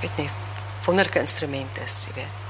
[0.00, 0.30] weet nie
[0.86, 2.46] wonderlike instrument is, jy weet.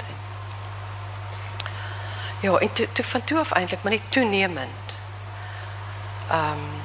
[2.40, 5.00] Ja, en toe, toe van toe af eintlik maar net toenemend.
[6.30, 6.75] Ehm um,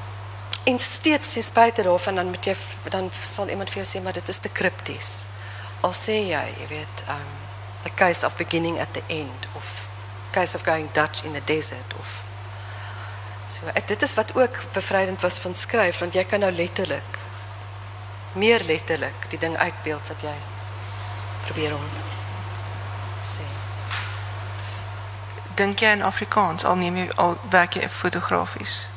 [0.64, 2.56] en steeds ten spyte daarvan dan moet jy
[2.90, 5.28] dan sal iemand vir jou sê maar dit is te kripties.
[5.82, 7.30] al sê jy, jy weet, um
[7.84, 9.90] the case of beginning at the end of
[10.32, 12.24] case of going Dutch in the desert of
[13.48, 17.20] so ek, dit is wat ook bevrydend was van skryf want jy kan nou letterlik
[18.34, 20.36] meer letterlik die ding uitbeeld wat jy
[21.46, 21.90] probeer om
[23.26, 23.44] sê.
[25.58, 28.91] Dink jy in Afrikaans al neem jy al werk jy fotografies?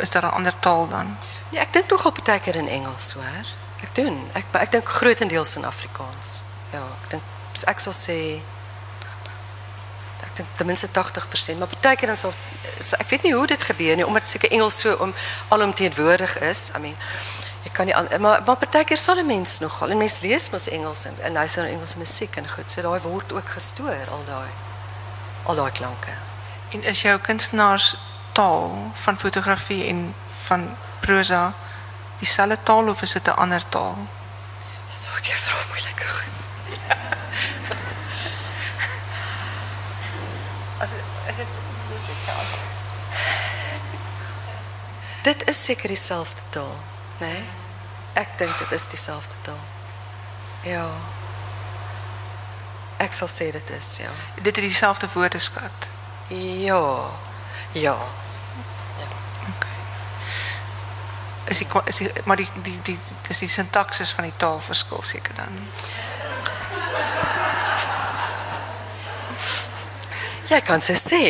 [0.00, 1.16] Is daar 'n ander taal dan?
[1.50, 3.46] Ja, ek dink nogal baie keer in Engels, hoor.
[3.82, 4.30] Ek doen.
[4.32, 6.42] Ek ek dink grootendeels in Afrikaans.
[6.72, 7.22] Ja, ek dink
[7.66, 8.18] ek sal sê
[10.20, 12.32] ek dink ten minste 80%, maar baie keer dan sal
[12.78, 15.14] so, ek weet nie hoe dit gebeur nie omdat seker Engels so om
[15.48, 16.70] alomteenwoordig is.
[16.76, 16.96] I mean,
[17.64, 20.68] ek kan nie maar maar baie keer sal 'n mens nogal en mens lees mos
[20.68, 22.70] Engels en, en luister na Engelse musiek en goed.
[22.70, 24.50] So daai word ook gestoor al daai
[25.44, 26.14] al daai klanke.
[26.70, 27.96] En is jou kunstenaars
[28.32, 30.14] taal van fotografie en
[30.46, 31.54] van prosa
[32.18, 33.96] dieselfde taal of is dit 'n ander taal?
[34.92, 36.36] So ek vra moeilike goed.
[40.82, 40.88] As
[41.26, 41.46] is dit
[45.22, 46.76] Dit is seker dieselfde taal,
[47.18, 47.26] né?
[47.26, 47.44] Nee?
[48.12, 49.64] Ek dink dit is dieselfde taal.
[50.62, 50.86] Ja.
[52.96, 54.10] Ek sal sê dit is, ja.
[54.42, 55.88] dit is dieselfde woordeskat.
[56.64, 57.10] Ja.
[57.72, 57.96] Ja.
[59.48, 59.78] Okay.
[61.50, 62.98] Is die is die maar die die die
[63.28, 65.58] is die sintaksis van die taal verskil seker dan.
[70.50, 71.22] Jy kan se sê.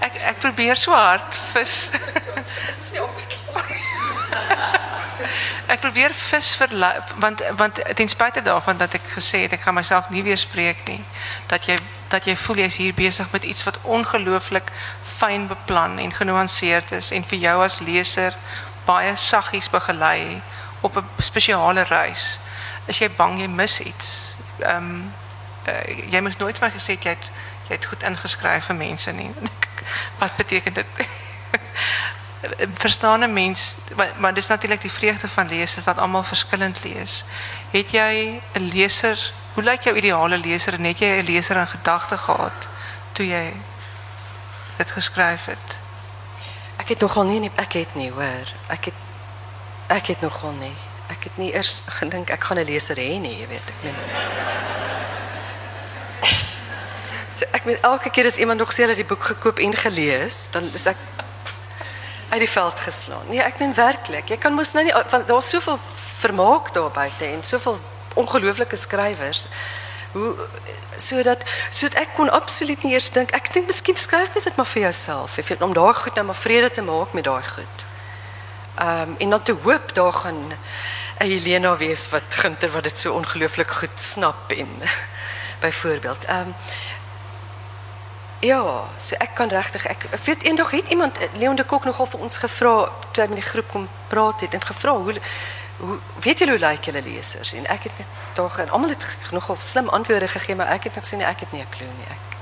[0.00, 1.90] Ek ek probeer so hard vis.
[5.70, 6.92] Ek probeer vis verlei
[7.22, 10.82] want want ten spyte daarvan dat ek gesê het ek gaan myself nie weer spreek
[10.88, 11.02] nie
[11.46, 11.78] dat jy
[12.10, 14.72] dat jy voel jy's hier besig met iets wat ongelooflik
[15.16, 18.34] fyn beplan en genuanceerd is en vir jou as leser
[18.86, 20.42] baie saggies begelei
[20.80, 22.38] op 'n spesiale reis.
[22.86, 24.34] Is jy bang jy mis iets?
[24.58, 25.12] Ehm um,
[26.10, 26.98] jy moes nooit vir my gesê
[27.68, 29.30] het goed ingeskryf vir mense nie.
[30.20, 30.86] Wat beteken dit?
[32.74, 36.84] Verstaan 'n mens maar, maar dis natuurlik die vreugde van lees is dat almal verskillend
[36.84, 37.24] lees.
[37.70, 41.66] Het jy 'n leser, hoe lyk jou ideale leser en het jy 'n leser in
[41.66, 42.68] gedagte gehad
[43.12, 43.52] toe jy
[44.76, 45.78] dit geskryf het?
[46.76, 48.46] Ek het nogal nie ek het nie hoor.
[48.66, 48.94] Ek het
[49.86, 50.76] ek het nogal nie.
[51.06, 53.94] Ek het nie eers gedink ek gaan 'n leser hê nie, jy weet ek meen.
[57.30, 59.74] So ek meen elke keer as iemand nog sê hulle het die boek gekoop en
[59.74, 60.96] gelees, dan is ek
[62.30, 63.26] uit die veld geslaan.
[63.28, 64.28] Nee, ek meen werklik.
[64.28, 65.78] Jy kan mos nou nie want daar's soveel
[66.22, 67.80] vermaak daar buite en soveel
[68.14, 69.48] ongelooflike skrywers.
[70.12, 70.34] Hoe
[70.96, 74.68] sodat sodat ek kon absoluut nie eers dink ek dink miskien skryf mens dit maar
[74.68, 77.86] vir jouself, jy weet om daai goed nou maar vrede te maak met daai goed.
[78.80, 80.40] Ehm um, en dan te hoop daar gaan
[81.20, 84.68] 'n Helena wees wat ginter wat dit so ongelooflik goed snap en
[85.64, 86.24] byvoorbeeld.
[86.24, 86.54] Ehm um,
[88.40, 92.06] Ja, so ek kan regtig ek, weet eendag het iemand eh, Leon de Kok nogal
[92.06, 95.20] vir ons gevra toe hy met die groep kom praat het en gevra hoe
[95.80, 97.52] hoe weet julle hoe lyk julle lesers?
[97.56, 100.96] En ek het net daar gaan almal het nogal slim antwoorde gegee maar ek het
[100.96, 102.08] net sê nee ek het nie 'n klou nie.
[102.16, 102.38] Ek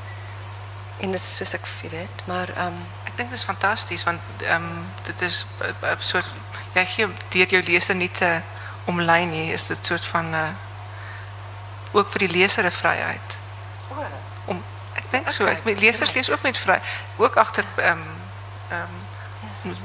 [1.03, 4.21] en dit is soos ek weet maar ehm um, Ek dink dit is fantasties want
[4.47, 5.47] ehm dit is
[5.83, 6.31] 'n soort
[6.75, 8.41] jy gee deur jou leser nie te
[8.85, 10.49] omlyn nie, is dit soort van uh
[11.93, 13.39] ook vir die leser 'n vryheid
[14.45, 14.63] om
[14.95, 16.81] ek dink so Okay, ek met lesers lees ook met vry
[17.17, 18.05] ook agter ehm
[18.69, 19.07] ehm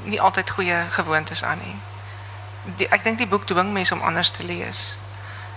[0.04, 1.76] nie altyd goeie gewoontes aan nie.
[2.76, 4.96] Die, ek dink die boek dwing mense om anders te lees.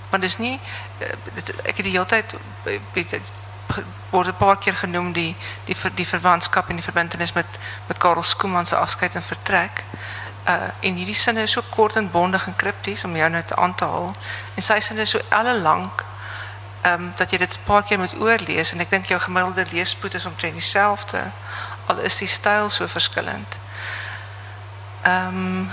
[0.09, 0.59] Want dis nie
[0.99, 3.31] eh, dit, ek het die hele tyd eh, weet dit
[4.09, 5.35] word 'n paar keer genoem die
[5.65, 7.47] die ver, die verwantskap en die verbintenis met
[7.87, 9.83] met Karel Skooman se afskeid en vertrek.
[10.47, 13.55] Uh en hierdie sinne is so kort en bondig en kripties om jou nou te
[13.55, 14.13] aan te haal.
[14.55, 16.16] En sy sinne is so ellelank ehm
[16.85, 20.13] um, dat jy dit 'n paar keer moet oorlees en ek dink jou gemiddelde leespoed
[20.13, 21.21] is omtrent dieselfde
[21.85, 23.57] al is die styl so verskillend.
[25.01, 25.71] Ehm um,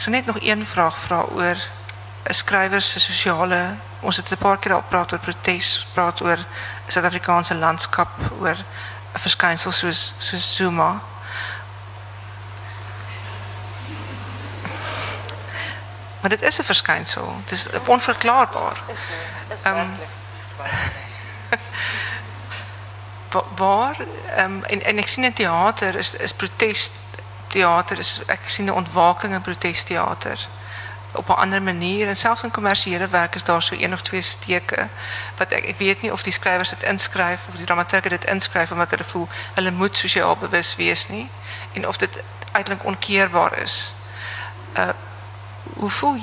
[0.00, 1.24] sou net nog een vraag vra
[2.22, 6.20] skrywer se sosiale ons het 'n paar keer al praat oor protes, praat
[7.58, 8.56] landskap, oor
[9.14, 11.00] 'n verskynsel soos soos Zuma.
[16.20, 17.36] Maar dit is 'n verskynsel.
[17.44, 18.76] Dit is onverklaarbaar.
[18.88, 18.98] is
[19.54, 19.88] is Ehm,
[23.30, 23.96] Wa- waar
[24.36, 26.90] ehm en en ek sien in teater is is protes
[27.46, 30.48] teater is ek sien 'n ontwaking in protesteater.
[31.12, 34.20] op 'n ander manier en selfs in kommersiële werk is daar so een of twee
[34.20, 34.88] steke
[35.36, 38.90] wat ek weet nie of die skrywers dit inskryf of die dramaturge dit inskryf omdat
[38.90, 41.30] hulle voel hulle moet sosiaal bewus wees nie
[41.72, 42.10] en of dit
[42.52, 43.94] eintlik onkeerbaar is.
[44.76, 44.88] Uh
[45.76, 46.16] hoe voel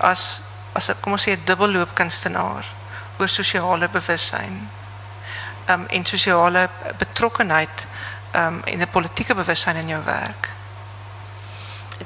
[0.00, 0.40] as
[0.72, 2.64] as 'n kom ons sê 'n dubbelloop kunstenaar
[3.18, 4.68] oor sosiale bewussyn?
[5.68, 6.68] Um en sosiale
[6.98, 7.86] betrokkenheid
[8.34, 10.48] um en 'n politieke bewussyn in jou werk?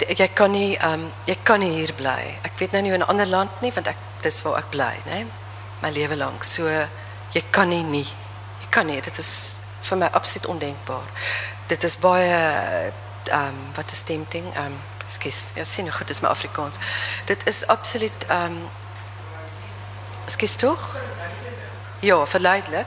[0.08, 2.38] Jy kan nie um jy kan nie hier bly.
[2.42, 4.96] Ek weet nou nie in 'n ander land nie want ek dis waar ek bly,
[5.04, 5.26] né?
[5.82, 6.44] My lewe lank.
[6.44, 6.62] So
[7.32, 8.08] jy kan nie nie.
[8.60, 9.00] Jy kan nie.
[9.00, 11.06] Dit is vir my absoluut ondenkbaar.
[11.66, 11.96] Dit is
[13.32, 14.56] um wat is tempting?
[14.56, 14.80] Um
[15.10, 15.50] skus.
[15.54, 16.76] Ja, sien goed, dis my Afrikaans.
[17.24, 18.68] Dit is absoluut um
[20.26, 20.96] skus tog?
[22.00, 22.86] Ja, verleidelik.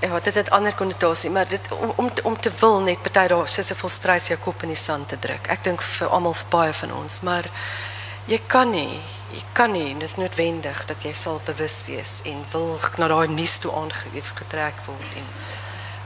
[0.00, 3.48] Ja, dit het ander konnotasie, maar dit om om om te wil net party daar
[3.48, 5.46] soos 'n volstruis jou kop in die sand te druk.
[5.46, 7.44] Ek dink vir almal baie van ons, maar
[8.24, 9.00] jy kan nie,
[9.30, 13.28] jy kan nie, dit is noodwendig dat jy sal bewus wees en wil na daai
[13.28, 15.26] nuus toe aangetrek word en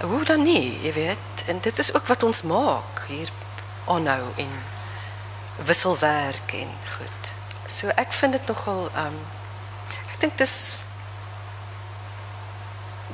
[0.08, 1.44] hoe dan nie, jy weet.
[1.46, 3.30] En dit is ook wat ons maak hier
[3.88, 4.52] aanhou en
[5.68, 7.32] wisselwerk en goed.
[7.66, 9.16] So ek vind dit nogal um
[10.12, 10.58] ek dink dis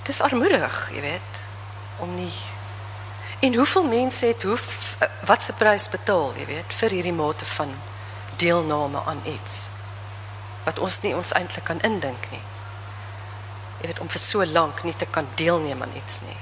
[0.04, 1.40] dis armoedig, jy weet,
[2.04, 2.32] om nie
[3.44, 4.58] en hoeveel mense het hoe
[5.28, 7.72] wat se prys betaal, jy weet, vir hierdie mate van
[8.40, 9.66] deelname aan iets
[10.64, 12.40] wat ons nie ons eintlik kan indink nie.
[13.82, 16.38] Jy weet om vir so lank nie te kan deelneem aan iets nie,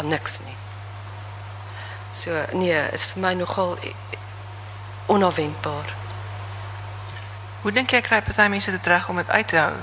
[0.00, 0.56] aan niks nie.
[2.12, 3.78] So nee, is vir my nogal
[5.06, 5.94] onafwendbaar.
[7.60, 9.74] Hoe dink jy kry party mense dit reg om dit uit te hou?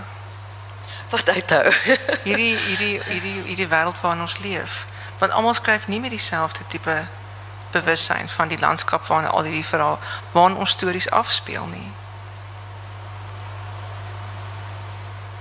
[1.10, 1.72] Wat uithou?
[2.28, 4.86] hierdie hierdie hierdie hierdie wêreld waarin ons leef.
[5.18, 7.06] Want almal skryf nie met dieselfde tipe
[7.72, 10.00] bewussyn van die landskap waarin al hierdie verhaal
[10.32, 11.92] waarin ons stories afspeel nie.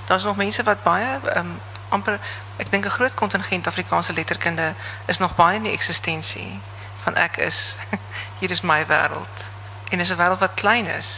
[0.06, 1.58] Daar's nog mense wat baie um,
[1.88, 2.20] amper
[2.56, 4.74] ek dink 'n groot kontingent Afrikaanse letterkunde
[5.06, 6.60] is nog baie in die eksistensie
[7.06, 7.76] van ek is
[8.40, 9.46] hier is my wêreld
[9.94, 11.10] en is 'n wêreld wat klein is.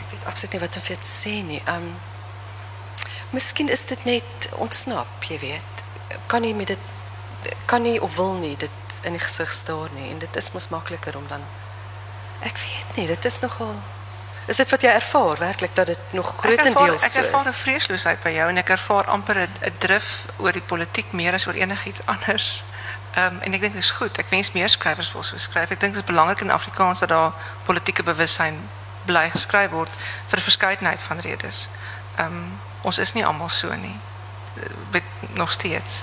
[0.00, 1.62] Ek weet absoluut nie wat om vir te sê nie.
[1.68, 1.94] Um
[3.34, 5.72] Miskien is dit net ontsnap, jy weet.
[6.26, 6.84] Kan nie met dit
[7.66, 8.70] kan nie of wil nie dit
[9.02, 11.42] in die gesig staar nie en dit is mos makliker om dan
[12.40, 13.74] ek weet nie, dit is nogal
[14.44, 17.14] Is dit wat jy ervaar werklik dat dit nog grootendeels so is?
[17.16, 21.12] Ek ervaar 'n vreesloosheid by jou en ek ervaar amper 'n drif oor die politiek
[21.12, 22.64] meer as oor enigiets anders.
[23.14, 24.18] Ehm en ek dink dit is goed.
[24.18, 25.70] Ek wens meer skrywers wil so skryf.
[25.70, 27.32] Ek dink dit is belangrik in Afrikaans dat daar
[27.64, 28.58] politieke bewussyn
[29.04, 29.90] bly geskryf word
[30.26, 31.68] vir 'n verskeidenheid van redes.
[32.18, 33.96] Um, ons is nie almal so nie.
[34.90, 35.04] Weet
[35.34, 36.02] nog steeds.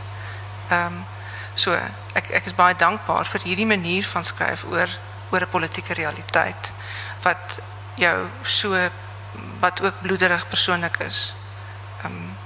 [0.72, 1.06] Um,
[1.54, 1.76] so
[2.14, 4.90] ek is baie dankbaar vir hierdie manier van skryf oor
[5.32, 6.72] oor 'n politieke realiteit
[7.22, 7.60] wat
[7.96, 8.90] jou so
[9.60, 11.36] wat ook bloederig persoonlik is.
[12.06, 12.38] Um,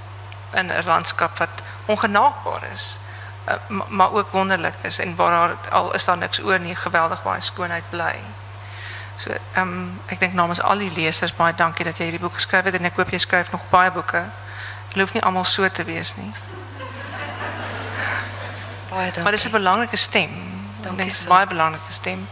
[0.52, 2.98] in 'n landskap wat ongenaakbaar is.
[3.46, 7.22] Uh, maar ook wonderlik is en waar daar, al is daar niks oor nie, geweldig
[7.22, 8.14] baie skoonheid bly.
[9.16, 12.34] So ehm um, ek dink namens al die lesers baie dankie dat jy hierdie boek
[12.36, 14.24] geskryf het en ek hoop jy skryf nog baie boeke.
[14.92, 16.32] Dit hoef nie almal so te wees nie.
[18.90, 19.22] Baie dankie.
[19.22, 20.34] Maar dis 'n belangrike stem.
[20.80, 21.04] Dankie.
[21.04, 22.28] Dis baie belangrike stem.